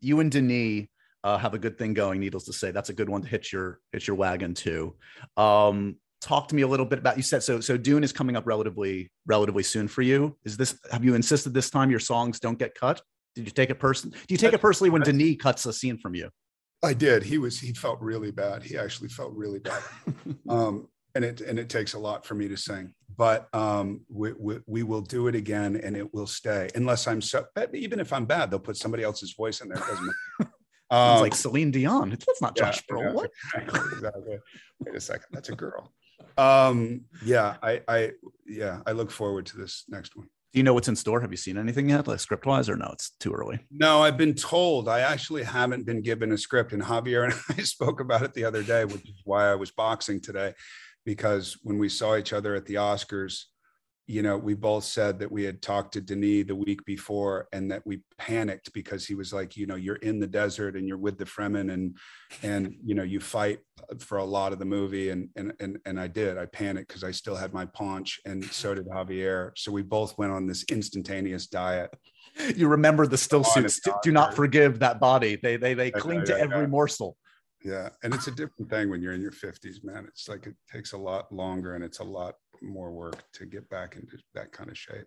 [0.00, 0.88] you and Denis
[1.22, 2.18] uh, have a good thing going.
[2.18, 4.96] Needless to say, that's a good one to hit your hit your wagon too.
[5.36, 7.60] Um, talk to me a little bit about you said so.
[7.60, 10.36] So Dune is coming up relatively relatively soon for you.
[10.44, 13.02] Is this have you insisted this time your songs don't get cut?
[13.34, 14.10] Did you take it person?
[14.10, 16.30] Do you take it personally when Denis cuts a scene from you?
[16.84, 17.22] I did.
[17.22, 17.58] He was.
[17.58, 18.62] He felt really bad.
[18.62, 19.82] He actually felt really bad.
[20.48, 22.94] um, and it and it takes a lot for me to sing.
[23.16, 26.68] But um, we, we we will do it again, and it will stay.
[26.74, 27.44] Unless I'm so.
[27.74, 29.78] Even if I'm bad, they'll put somebody else's voice in there.
[29.78, 30.12] Doesn't
[30.92, 32.10] Um, like Celine Dion.
[32.10, 33.06] That's not Josh yeah,
[33.54, 34.38] exactly, exactly.
[34.80, 35.24] Wait a second.
[35.32, 35.90] That's a girl.
[36.36, 37.56] Um, yeah.
[37.62, 37.80] I.
[37.88, 38.10] I.
[38.46, 38.80] Yeah.
[38.86, 40.28] I look forward to this next one.
[40.52, 41.22] Do you know what's in store?
[41.22, 42.90] Have you seen anything yet, like script wise, or no?
[42.92, 43.58] It's too early.
[43.70, 44.86] No, I've been told.
[44.86, 48.44] I actually haven't been given a script, and Javier and I spoke about it the
[48.44, 50.52] other day, which is why I was boxing today,
[51.06, 53.44] because when we saw each other at the Oscars,
[54.06, 57.70] you know, we both said that we had talked to Denis the week before, and
[57.70, 60.98] that we panicked because he was like, you know, you're in the desert and you're
[60.98, 61.96] with the Fremen, and
[62.42, 63.60] and you know, you fight
[64.00, 66.36] for a lot of the movie, and and and and I did.
[66.36, 69.52] I panicked because I still had my paunch, and so did Javier.
[69.56, 71.90] So we both went on this instantaneous diet.
[72.56, 73.80] You remember the still suits.
[74.02, 75.38] Do, not forgive that body.
[75.40, 76.66] They they they cling yeah, to yeah, every yeah.
[76.66, 77.16] morsel.
[77.64, 80.06] Yeah, and it's a different thing when you're in your 50s, man.
[80.08, 83.68] It's like it takes a lot longer and it's a lot more work to get
[83.68, 85.06] back into that kind of shape.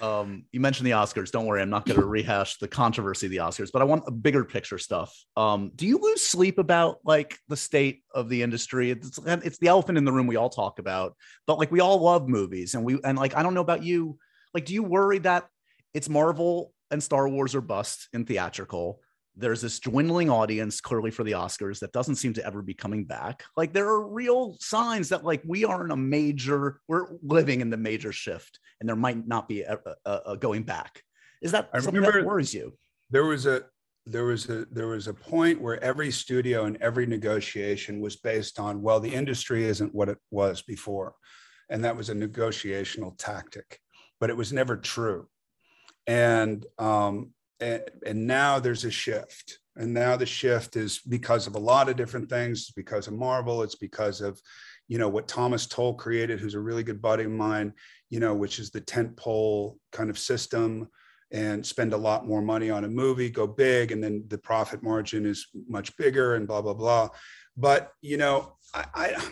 [0.00, 1.30] Um, you mentioned the Oscars.
[1.30, 4.04] Don't worry, I'm not going to rehash the controversy of the Oscars, but I want
[4.06, 5.12] a bigger picture stuff.
[5.36, 8.90] Um, do you lose sleep about like the state of the industry?
[8.90, 12.00] It's it's the elephant in the room we all talk about, but like we all
[12.00, 14.18] love movies, and we and like I don't know about you.
[14.54, 15.48] Like, do you worry that
[15.94, 19.00] it's Marvel and Star Wars are bust in theatrical?
[19.38, 23.04] There's this dwindling audience clearly for the Oscars that doesn't seem to ever be coming
[23.04, 23.44] back.
[23.56, 27.70] Like there are real signs that like we are in a major, we're living in
[27.70, 31.02] the major shift, and there might not be a, a, a going back.
[31.40, 32.76] Is that I something that worries you?
[33.10, 33.64] There was a
[34.08, 38.58] there was a there was a point where every studio and every negotiation was based
[38.58, 41.14] on well the industry isn't what it was before
[41.68, 43.78] and that was a negotiational tactic
[44.18, 45.28] but it was never true
[46.06, 47.30] and um
[47.60, 49.58] and, and now there's a shift.
[49.76, 52.60] And now the shift is because of a lot of different things.
[52.60, 53.62] It's because of marvel.
[53.62, 54.40] It's because of
[54.88, 57.72] you know what thomas tull created who's a really good buddy of mine
[58.08, 60.88] you know which is the tent pole kind of system
[61.30, 64.82] and spend a lot more money on a movie go big and then the profit
[64.82, 67.08] margin is much bigger and blah blah blah.
[67.56, 69.28] But you know i, I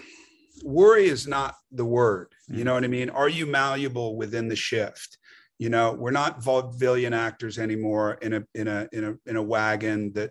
[0.62, 2.32] worry is not the word.
[2.48, 2.64] You mm.
[2.64, 3.10] know what i mean?
[3.10, 5.18] Are you malleable within the shift
[5.58, 9.42] you know we're not vaudevillian actors anymore in a in a in a in a
[9.42, 10.30] wagon that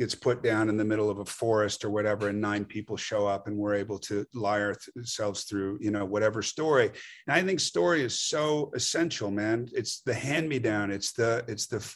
[0.00, 3.26] gets put down in the middle of a forest or whatever and nine people show
[3.26, 6.86] up and we're able to lie ourselves through you know whatever story.
[7.26, 9.68] And i think story is so essential man.
[9.74, 11.86] It's the hand me down it's the it's the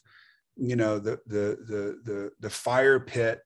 [0.56, 3.40] you know the the the the, the fire pit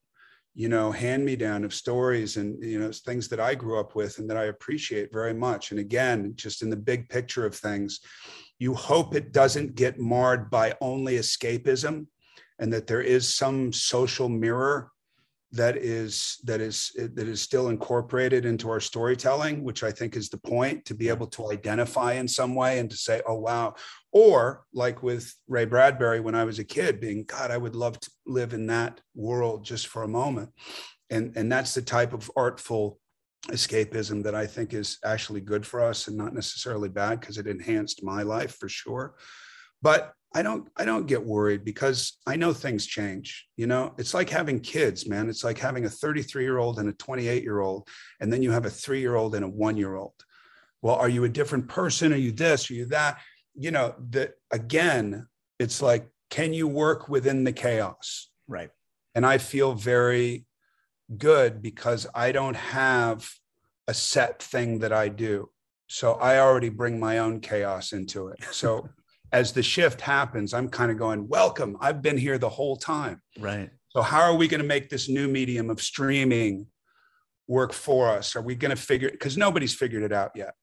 [0.56, 3.94] you know hand me down of stories and you know things that i grew up
[3.94, 5.70] with and that i appreciate very much.
[5.70, 8.00] And again just in the big picture of things
[8.58, 12.06] you hope it doesn't get marred by only escapism
[12.58, 14.90] and that there is some social mirror
[15.52, 20.28] that is that is that is still incorporated into our storytelling which i think is
[20.28, 23.74] the point to be able to identify in some way and to say oh wow.
[24.10, 27.98] Or like with ray bradbury when i was a kid being god i would love
[28.00, 30.50] to live in that world just for a moment.
[31.10, 32.98] And and that's the type of artful
[33.46, 37.46] escapism that I think is actually good for us and not necessarily bad because it
[37.46, 39.14] enhanced my life for sure.
[39.80, 43.46] But I don't I don't get worried because I know things change.
[43.56, 45.28] You know, it's like having kids, man.
[45.28, 47.88] It's like having a 33 year old and a 28 year old,
[48.20, 50.14] and then you have a three year old and a one year old.
[50.82, 52.12] Well, are you a different person?
[52.12, 52.70] Are you this?
[52.70, 53.18] Are you that?
[53.54, 55.26] You know, that again,
[55.58, 58.30] it's like, can you work within the chaos?
[58.46, 58.70] Right.
[59.14, 60.46] And I feel very
[61.16, 63.28] good because I don't have
[63.86, 65.50] a set thing that I do.
[65.86, 68.44] So I already bring my own chaos into it.
[68.52, 68.88] So
[69.32, 71.76] as the shift happens, I'm kind of going, welcome.
[71.80, 73.22] I've been here the whole time.
[73.38, 73.70] Right.
[73.88, 76.66] So how are we going to make this new medium of streaming
[77.46, 78.36] work for us?
[78.36, 80.54] Are we going to figure because nobody's figured it out yet.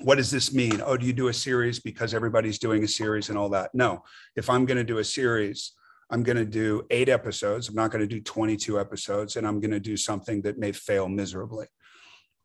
[0.00, 0.80] What does this mean?
[0.82, 3.70] Oh, do you do a series because everybody's doing a series and all that?
[3.74, 4.02] No.
[4.36, 5.72] If I'm going to do a series,
[6.12, 7.70] I'm going to do eight episodes.
[7.70, 10.70] I'm not going to do 22 episodes, and I'm going to do something that may
[10.70, 11.66] fail miserably.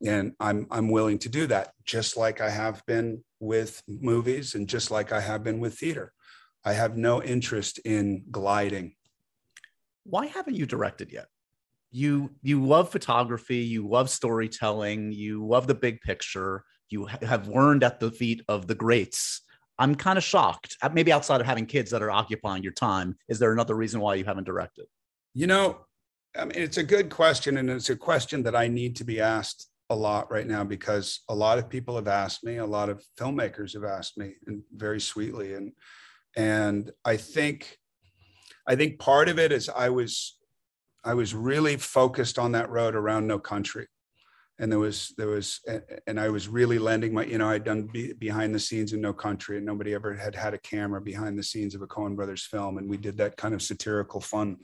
[0.05, 4.69] And I'm I'm willing to do that, just like I have been with movies, and
[4.69, 6.13] just like I have been with theater.
[6.63, 8.95] I have no interest in gliding.
[10.03, 11.25] Why haven't you directed yet?
[11.91, 16.63] You you love photography, you love storytelling, you love the big picture.
[16.89, 19.41] You have learned at the feet of the greats
[19.79, 20.75] I'm kind of shocked.
[20.93, 24.15] Maybe outside of having kids that are occupying your time, is there another reason why
[24.15, 24.85] you haven't directed?
[25.33, 25.85] You know,
[26.35, 29.19] I mean, it's a good question, and it's a question that I need to be
[29.19, 32.89] asked a lot right now because a lot of people have asked me, a lot
[32.89, 35.71] of filmmakers have asked me, and very sweetly, and
[36.35, 37.77] and I think,
[38.67, 40.37] I think part of it is I was,
[41.03, 43.87] I was really focused on that road around No Country,
[44.59, 45.61] and there was there was
[46.07, 49.01] and i was really lending my you know i'd done be, behind the scenes in
[49.01, 52.15] no country and nobody ever had had a camera behind the scenes of a coen
[52.15, 52.77] brothers film.
[52.77, 54.57] And we did that kind of satirical fun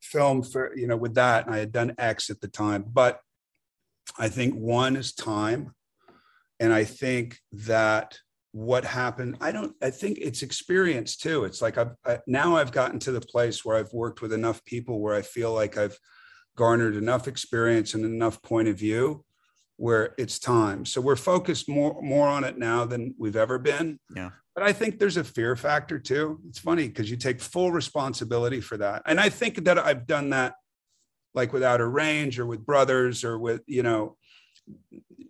[0.00, 1.46] film for you know with that.
[1.46, 2.84] And i had done x at the time.
[2.86, 3.20] But
[4.18, 5.74] i think one is time.
[6.60, 8.18] And i think that
[8.54, 11.44] what happened i don't i think it's experience too.
[11.44, 14.64] It's like i've I, now i've gotten to the place where i've worked with enough
[14.64, 15.98] people where i feel like i've
[16.56, 19.24] garnered enough experience and enough point of view
[19.76, 20.84] where it's time.
[20.84, 23.98] So we're focused more more on it now than we've ever been.
[24.14, 24.30] Yeah.
[24.54, 26.40] But I think there's a fear factor too.
[26.48, 29.02] It's funny because you take full responsibility for that.
[29.06, 30.54] And I think that I've done that
[31.34, 34.16] like with Outer Range or with Brothers or with, you know,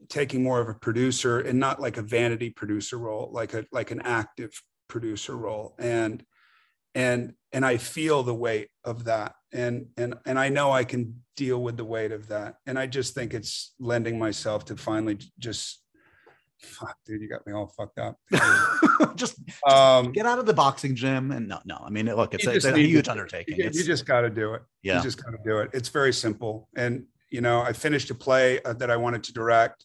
[0.08, 3.92] taking more of a producer and not like a vanity producer role, like a like
[3.92, 4.50] an active
[4.88, 5.74] producer role.
[5.78, 6.24] And
[6.94, 11.22] and and I feel the weight of that and and and I know I can
[11.36, 12.56] deal with the weight of that.
[12.66, 15.80] And I just think it's lending myself to finally just
[16.58, 18.16] fuck dude you got me all fucked up.
[19.16, 22.34] Just, just um, get out of the boxing gym and no no I mean look
[22.34, 23.58] it's, a, it's a huge to, undertaking.
[23.58, 24.62] You, you just got to do it.
[24.82, 24.96] Yeah.
[24.96, 25.70] you just got to do it.
[25.74, 26.68] It's very simple.
[26.76, 29.84] And you know I finished a play uh, that I wanted to direct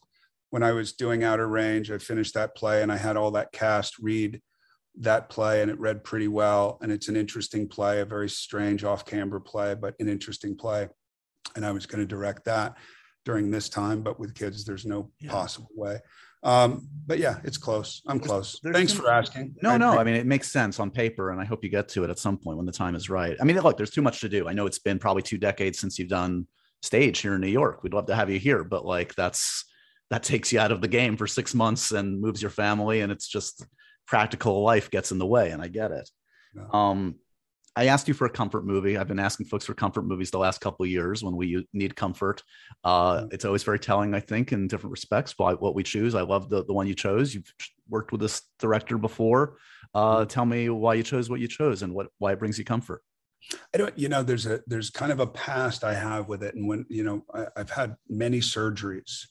[0.51, 1.91] when I was doing Outer Range.
[1.91, 4.41] I finished that play and I had all that cast read
[4.99, 6.77] that play and it read pretty well.
[6.81, 10.87] And it's an interesting play, a very strange off camber play, but an interesting play.
[11.55, 12.77] And I was going to direct that
[13.25, 15.31] during this time, but with kids, there's no yeah.
[15.31, 15.99] possible way.
[16.43, 18.01] Um, but yeah, it's close.
[18.07, 18.59] I'm close.
[18.61, 19.55] There's Thanks for asking.
[19.61, 19.97] No, I, no.
[19.97, 22.19] I mean, it makes sense on paper, and I hope you get to it at
[22.19, 23.35] some point when the time is right.
[23.41, 24.47] I mean, look, there's too much to do.
[24.47, 26.47] I know it's been probably two decades since you've done
[26.81, 27.83] stage here in New York.
[27.83, 29.65] We'd love to have you here, but like that's
[30.09, 33.11] that takes you out of the game for six months and moves your family, and
[33.11, 33.65] it's just
[34.08, 36.10] practical life gets in the way and i get it
[36.55, 36.64] yeah.
[36.74, 37.16] um
[37.78, 38.97] I asked you for a comfort movie.
[38.97, 41.95] I've been asking folks for comfort movies the last couple of years when we need
[41.95, 42.41] comfort.
[42.84, 43.28] Uh, Mm-hmm.
[43.32, 46.16] it's always very telling, I think, in different respects by what we choose.
[46.16, 47.36] I love the, the one you chose.
[47.36, 47.53] You've
[47.88, 49.58] worked with this director before.
[49.93, 52.66] Uh, tell me why you chose what you chose and what why it brings you
[52.66, 53.03] comfort.
[53.74, 56.55] I don't, you know, there's a there's kind of a past I have with it,
[56.55, 59.28] and when you know, I, I've had many surgeries,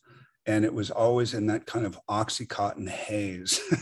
[0.46, 3.60] and it was always in that kind of oxycontin haze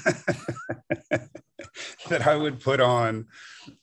[2.08, 3.26] that I would put on,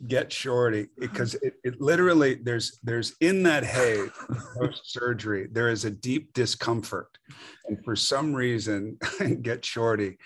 [0.07, 4.09] get shorty, because it, it literally there's there's in that haze
[4.57, 7.17] post surgery there is a deep discomfort,
[7.67, 8.97] and for some reason,
[9.41, 10.17] get shorty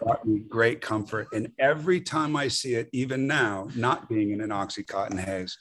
[0.00, 4.40] brought me great comfort, and every time I see it, even now, not being in
[4.40, 5.58] an oxycontin haze.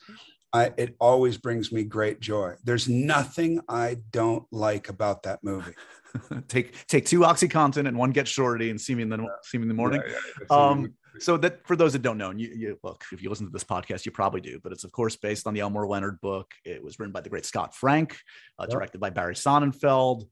[0.56, 2.54] I, it always brings me great joy.
[2.64, 5.74] There's nothing I don't like about that movie.
[6.48, 9.64] take take two OxyContin and one Get Shorty and see me in the see me
[9.64, 10.02] in the morning.
[10.06, 10.14] Yeah,
[10.50, 13.30] yeah, Um, so that for those that don't know, and you, you look, if you
[13.30, 15.88] listen to this podcast, you probably do, but it's of course based on the Elmore
[15.88, 16.52] Leonard book.
[16.66, 18.18] It was written by the great Scott Frank,
[18.58, 20.28] uh, directed by Barry Sonnenfeld.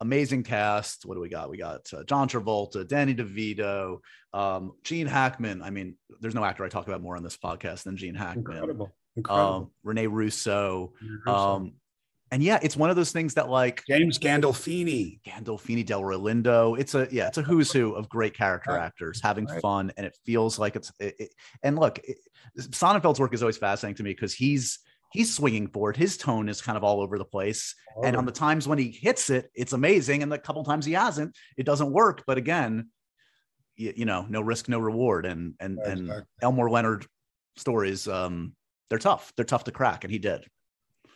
[0.00, 1.06] Amazing cast.
[1.06, 1.48] What do we got?
[1.48, 4.00] We got uh, John Travolta, Danny DeVito,
[4.34, 5.62] um, Gene Hackman.
[5.62, 8.44] I mean, there's no actor I talk about more on this podcast than Gene Hackman.
[8.56, 9.54] incredible, incredible.
[9.54, 10.92] Um, Renee Russo.
[11.26, 11.72] Um, Um,
[12.32, 15.20] and yeah, it's one of those things that like James Gandolfini.
[15.22, 16.78] Gandolfini, Delroy Lindo.
[16.78, 18.82] It's a yeah, it's a who's who of great character Right.
[18.84, 19.60] actors having Right.
[19.62, 20.92] fun, and it feels like it's.
[20.98, 22.18] It, it- and look, it,
[22.58, 24.78] Sonnenfeld's work is always fascinating to me because he's
[25.12, 25.96] he's swinging for it.
[25.96, 28.90] His tone is kind of all over the place, and on the times when he
[28.90, 32.24] hits it, it's amazing, and the couple times he hasn't, it doesn't work.
[32.26, 32.90] But again,
[33.76, 36.24] you, you know, no risk, no reward, and and Right, and.
[36.42, 37.06] Elmore Leonard
[37.56, 38.54] stories, um,
[38.90, 39.32] they're tough.
[39.36, 40.44] They're tough to crack, and he did.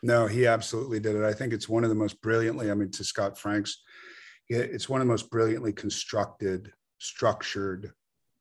[0.03, 1.25] No, he absolutely did it.
[1.25, 3.83] I think it's one of the most brilliantly, I mean, to Scott Franks,
[4.49, 7.93] it's one of the most brilliantly constructed, structured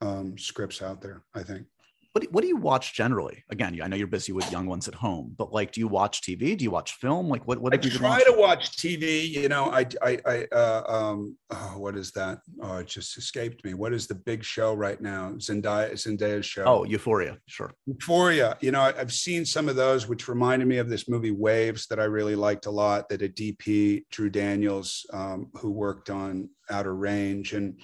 [0.01, 1.67] um, scripts out there, I think.
[2.13, 3.43] What do, what do you watch generally?
[3.49, 6.21] Again, I know you're busy with young ones at home, but like, do you watch
[6.21, 6.57] TV?
[6.57, 7.29] Do you watch film?
[7.29, 8.33] Like, what what I have you try watching?
[8.33, 9.29] to watch TV.
[9.29, 12.39] You know, I, I, I, uh, um, oh, what is that?
[12.61, 13.75] Oh, it just escaped me.
[13.75, 15.33] What is the big show right now?
[15.37, 16.63] Zendaya, Zendaya's show.
[16.65, 17.73] Oh, Euphoria, sure.
[17.85, 18.57] Euphoria.
[18.59, 21.85] You know, I, I've seen some of those, which reminded me of this movie Waves
[21.87, 23.07] that I really liked a lot.
[23.09, 27.79] That a DP Drew Daniels, um, who worked on Outer Range, and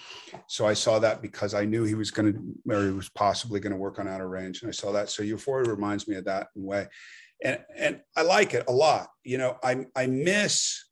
[0.48, 3.60] so I saw that because I knew he was going to, or he was possibly
[3.60, 5.10] going to work on Outer Range, and I saw that.
[5.10, 6.88] So Euphoria reminds me of that in a way,
[7.44, 9.10] and and I like it a lot.
[9.24, 10.84] You know, I I miss.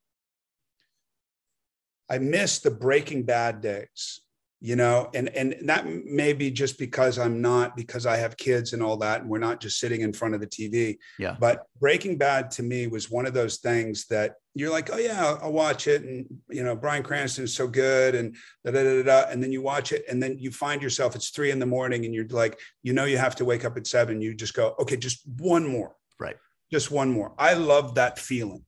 [2.09, 4.22] I miss the Breaking Bad days
[4.63, 8.71] you know and and that may be just because i'm not because i have kids
[8.71, 11.35] and all that and we're not just sitting in front of the tv Yeah.
[11.37, 15.23] but breaking bad to me was one of those things that you're like oh yeah
[15.27, 18.83] i'll, I'll watch it and you know bryan cranston is so good and da, da,
[18.83, 21.59] da, da, and then you watch it and then you find yourself it's three in
[21.59, 24.33] the morning and you're like you know you have to wake up at seven you
[24.33, 25.93] just go okay just one more.
[26.19, 26.37] Right.
[26.71, 27.33] just one more.
[27.37, 28.63] I love that feeling.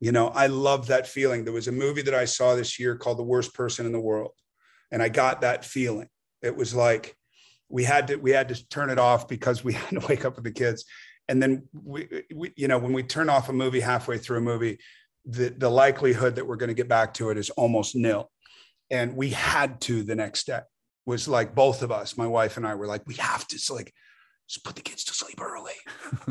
[0.00, 1.44] You know i love that feeling.
[1.44, 4.00] There was a movie that i saw this year called the worst person in the
[4.00, 4.30] world
[4.90, 6.08] and I got that feeling.
[6.42, 7.16] It was like
[7.68, 10.36] we had to we had to turn it off because we had to wake up
[10.36, 10.84] with the kids.
[11.28, 14.42] And then we, we you know when we turn off a movie halfway through a
[14.42, 14.78] movie,
[15.24, 18.30] the the likelihood that we're going to get back to it is almost nil.
[18.90, 20.60] And we had to the next day.
[21.04, 23.56] Was like both of us, my wife and I were like, we have to.
[23.56, 23.94] It's like
[24.46, 25.72] just put the kids to sleep early.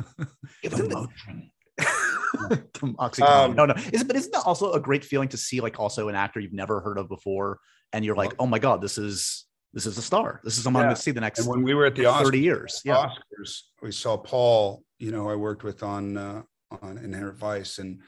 [0.64, 1.52] Give them motion.
[3.22, 3.74] Um, no, no.
[3.92, 6.54] Is but isn't that also a great feeling to see like also an actor you've
[6.54, 7.60] never heard of before,
[7.98, 10.40] and you're like, oh my god, this is this is a star.
[10.44, 12.04] This is someone I'm going to see the next And when we were at the
[12.06, 12.82] 30 years.
[12.86, 12.96] Yeah.
[13.10, 16.44] Oscars, we saw Paul, you know, I worked with on uh,
[16.84, 18.00] on Inherent Vice, and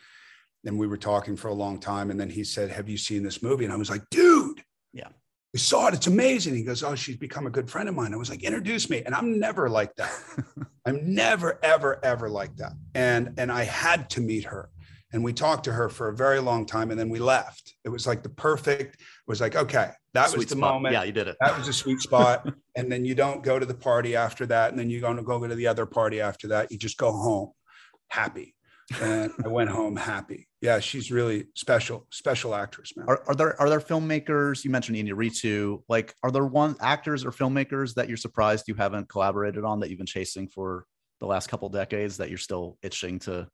[0.64, 3.24] then we were talking for a long time, and then he said, "Have you seen
[3.24, 4.64] this movie?" And I was like, "Dude,
[4.94, 5.08] Yeah.
[5.54, 5.96] we saw it.
[5.96, 8.44] It's amazing." He goes, "Oh, she's become a good friend of mine." I was like,
[8.44, 10.12] "Introduce me," and I'm never like that.
[10.86, 12.74] I'm never, ever, ever like that.
[12.94, 14.70] And and I had to meet her.
[15.12, 17.74] And we talked to her for a very long time, and then we left.
[17.84, 18.96] It was like the perfect.
[18.96, 20.76] It was like, okay, that was the spot.
[20.76, 21.36] moment Yeah, you did it.
[21.42, 22.48] that was a sweet spot.
[22.76, 24.70] and then you don't go to the party after that.
[24.70, 26.72] And then you're going to go to the other party after that.
[26.72, 27.52] You just go home
[28.10, 28.56] happy.
[29.02, 30.48] And I went home happy.
[30.62, 33.08] Yeah, she's really special, special actress, man.
[33.08, 34.64] Are, are there are there filmmakers?
[34.64, 35.84] You mentioned Inarritu.
[35.88, 39.90] Like, are there one actors or filmmakers that you're surprised you haven't collaborated on that
[39.90, 40.86] you've been chasing for
[41.20, 43.48] the last couple decades that you're still itching to?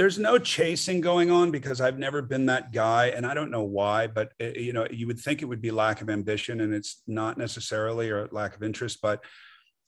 [0.00, 3.08] There's no chasing going on because I've never been that guy.
[3.08, 5.70] And I don't know why, but uh, you know, you would think it would be
[5.70, 9.22] lack of ambition and it's not necessarily or lack of interest, but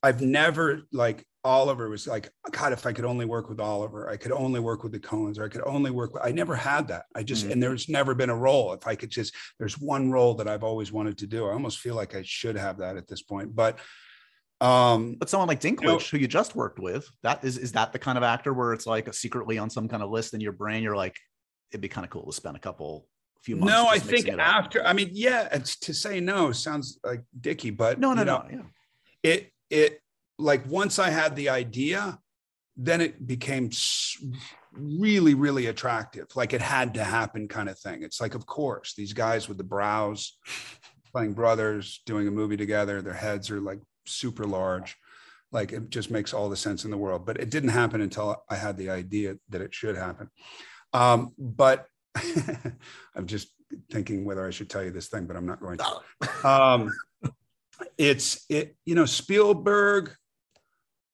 [0.02, 4.18] I've never like Oliver was like, God, if I could only work with Oliver, I
[4.18, 6.88] could only work with the Coens, or I could only work with, I never had
[6.88, 7.04] that.
[7.16, 7.52] I just, Mhm.
[7.52, 8.74] and there's never been a role.
[8.74, 11.46] If I could just, there's one role that I've always wanted to do.
[11.46, 13.56] I almost feel like I should have that at this point.
[13.56, 13.78] But
[14.62, 17.92] Um, But someone like Dinklage, know- who you just worked with, that is is that
[17.92, 20.52] the kind of actor where it's like secretly on some kind of list in your
[20.52, 21.16] brain, you're like,
[21.70, 23.06] it'd be kind of cool to spend a couple
[23.42, 23.72] few months.
[23.72, 24.38] no, I think up.
[24.38, 24.86] after.
[24.86, 28.44] I mean, yeah, it's to say no sounds like dicky, but No, no, you know,
[28.50, 28.56] no.
[29.24, 29.30] Yeah.
[29.32, 30.00] it it
[30.38, 32.18] like once I had the idea,
[32.76, 33.70] then it became
[34.72, 36.26] really really attractive.
[36.36, 38.02] Like it had to happen, kind of thing.
[38.02, 40.38] It's like, of course, these guys with the brows,
[41.12, 43.02] playing brothers, doing a movie together.
[43.02, 44.96] Their heads are like super large.
[45.50, 47.26] Like it just makes all the sense in the world.
[47.26, 50.30] But it didn't happen until I had the idea that it should happen.
[50.92, 51.86] Um, but
[53.14, 53.48] I'm just
[53.90, 56.02] thinking whether I should tell you this thing, but I'm not going to
[56.48, 56.90] um
[57.98, 60.14] it's it you know spielberg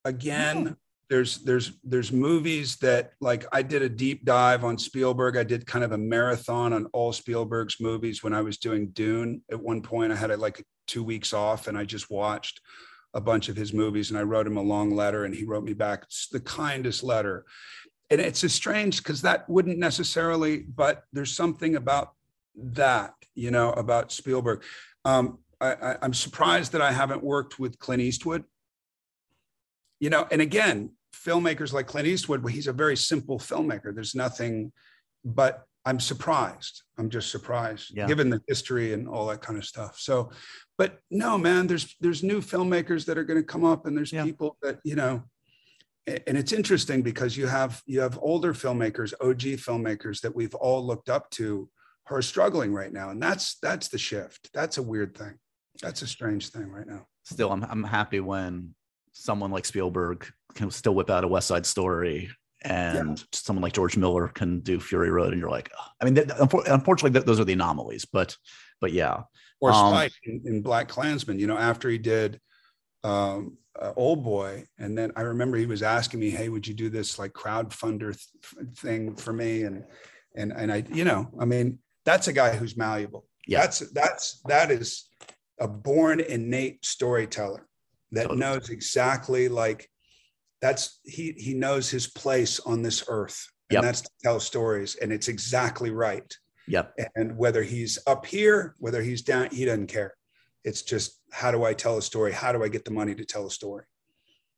[0.05, 0.77] again
[1.09, 5.37] there's there's there's movies that like i did a deep dive on spielberg.
[5.37, 9.43] I did kind of a marathon on all spielberg's movies when i was doing dune.
[9.51, 12.61] At one point i had like two weeks off and i just watched
[13.15, 15.65] a bunch of his movies and i wrote him a long letter and he wrote
[15.65, 17.45] me back it's the kindest letter.
[18.11, 22.13] And it's a strange because that wouldn't necessarily but there's something about
[22.57, 24.63] that you know about spielberg.
[25.05, 28.45] Um, I, I, I'm surprised that I haven't worked with Clint Eastwood.
[30.01, 30.91] You know, and again,
[31.29, 33.95] filmmakers like Clint Eastwood, well, he's a very simple filmmaker.
[33.95, 34.73] There's nothing,
[35.25, 36.83] but I'm surprised.
[36.99, 38.07] I'm just surprised, Yeah.
[38.07, 39.99] given the history and all that kind of stuff.
[39.99, 40.31] So,
[40.77, 44.13] but no, man, there's there's new filmmakers that are going to come up, and there's
[44.13, 44.25] Yeah.
[44.25, 45.25] people that you know.
[46.27, 50.87] And it's interesting because you have you have older filmmakers, OG filmmakers that we've all
[50.87, 51.69] looked up to,
[52.09, 54.51] who are struggling right now, and that's that's the shift.
[54.55, 55.39] That's a weird thing.
[55.83, 57.07] That's a strange thing right now.
[57.25, 58.75] Still, I'm I'm happy when
[59.13, 62.31] someone like Spielberg can still whip out a West Side Story.
[62.63, 66.19] And someone like George Miller can do Fury Road, and you're like, "Ugh." I mean,
[66.67, 68.05] unfortunately, th- those are the anomalies.
[68.05, 68.37] But,
[68.81, 69.23] but yeah,
[69.61, 72.41] Or Um, Spike in, in BlacKkKlansman, you know, after he did
[73.05, 76.89] um, uh, Oldboy, and then I remember he was asking me, "Hey, would you do
[76.91, 79.85] this like crowdfunder th- thing for me?" And
[80.35, 83.25] and and I, you know, I mean, that's a guy who's malleable.
[83.47, 83.61] Yeah.
[83.61, 85.09] That's that's that is
[85.61, 87.67] a born innate storyteller
[88.13, 88.41] that Totally.
[88.41, 89.89] knows exactly like
[90.61, 93.83] that's he he knows his place on this earth, and Yep.
[93.83, 96.37] that's to tell stories, and it's exactly right
[96.67, 100.15] yep, and whether he's up here whether he's down he doesn't care
[100.65, 103.25] it's just how do i tell a story how do i get the money to
[103.25, 103.85] tell a story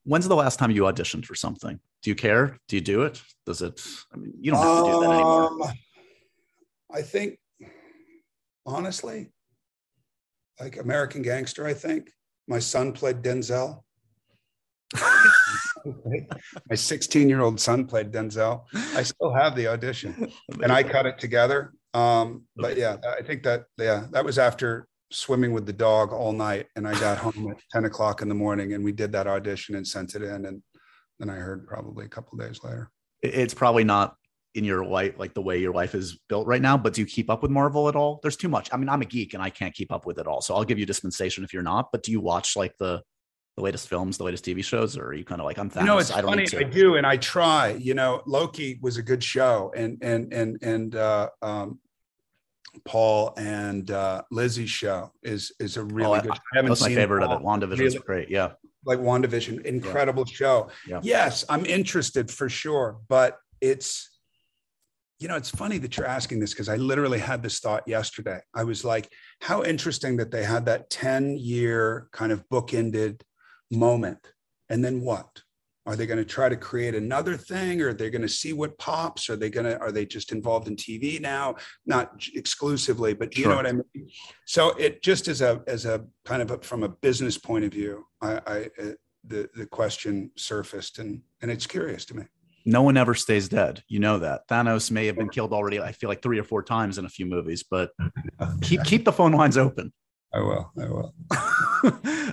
[0.04, 1.78] When's the last time you auditioned for something?
[2.02, 2.58] Do you care?
[2.68, 3.22] Do you do it?
[3.44, 3.78] Does it?
[4.12, 5.52] I mean, you don't have to do that anymore.
[5.62, 5.72] Um,
[6.92, 7.38] i think
[8.66, 9.30] honestly
[10.58, 12.10] like american gangster i think
[12.48, 13.82] my son played denzel
[16.68, 18.64] my 16 year old son played denzel
[18.94, 20.30] i still have the audition
[20.62, 21.72] and I cut it together.
[21.94, 26.32] Um, but yeah, I think that yeah, that was after swimming with the dog all
[26.32, 29.26] night, and I got home at ten o'clock in the morning, and we did that
[29.26, 30.62] audition and sent it in, and
[31.18, 32.90] then I heard probably a couple days later.
[33.22, 34.14] It's probably not
[34.54, 37.06] in your life like the way your life is built right now but do you
[37.06, 39.40] keep up with marvel at all there's too much i mean i'm a geek and
[39.40, 41.86] i can't keep up with it all so i'll give you dispensation if you're not
[41.92, 43.00] but do you watch like the
[43.60, 45.80] the latest films the latest tv shows or are you kind of like i'm Thanos,
[45.80, 46.46] you know, it's i don't funny.
[46.56, 47.72] I do, and I try.
[47.72, 51.78] You know, Loki was a good show, and and and and uh, um,
[52.84, 56.32] Paul and uh, Lizzie's show is is a really Oh, I- good.
[56.32, 58.52] I haven't that's my favorite of it wandavision Really- is great yeah
[58.86, 60.70] like WandaVision, incredible show.
[60.88, 61.00] Yeah.
[61.02, 64.08] Yes, I'm interested for sure, but it's
[65.18, 68.40] you know, it's funny that you're asking this because I literally had this thought yesterday.
[68.54, 69.06] I was like,
[69.42, 73.20] how interesting that they had that 10 year kind of bookended
[73.70, 74.32] moment.
[74.68, 75.42] And then what?
[75.86, 78.52] Are they going to try to create another thing or are they going to see
[78.52, 79.30] what pops?
[79.30, 81.56] Are they going to, are they just involved in TV now?
[81.86, 83.84] Not exclusively, but do you know what I mean?
[84.44, 87.72] So it just as a, as a kind of a, from a business point of
[87.72, 88.92] view, I, I, uh,
[89.24, 92.24] the, the question surfaced and, and it's curious to me.
[92.64, 95.92] no one ever stays dead you know that thanos may have been killed already i
[95.92, 97.90] feel like three or four times in a few movies but
[98.62, 99.92] keep keep the phone lines open
[100.32, 100.70] I will.
[100.80, 101.14] I will.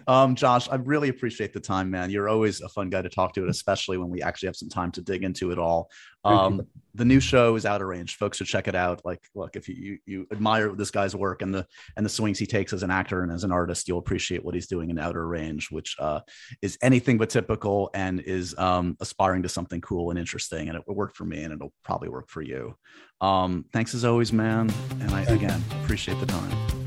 [0.08, 2.12] um, Josh, I really appreciate the time, man.
[2.12, 4.92] You're always a fun guy to talk to, especially when we actually have some time
[4.92, 5.90] to dig into it all.
[6.24, 8.14] Um, the new show is Outer Range.
[8.16, 9.02] Folks should check it out.
[9.06, 12.38] Like, look, if you, you you admire this guy's work and the and the swings
[12.38, 15.00] he takes as an actor and as an artist, you'll appreciate what he's doing in
[15.00, 16.20] Outer Range, which uh,
[16.62, 20.70] is anything but typical and is um, aspiring to something cool and interesting.
[20.70, 22.76] And it worked for me, and it'll probably work for you.
[23.22, 24.72] Um, thanks as always, man.
[25.00, 26.87] And I again appreciate the time.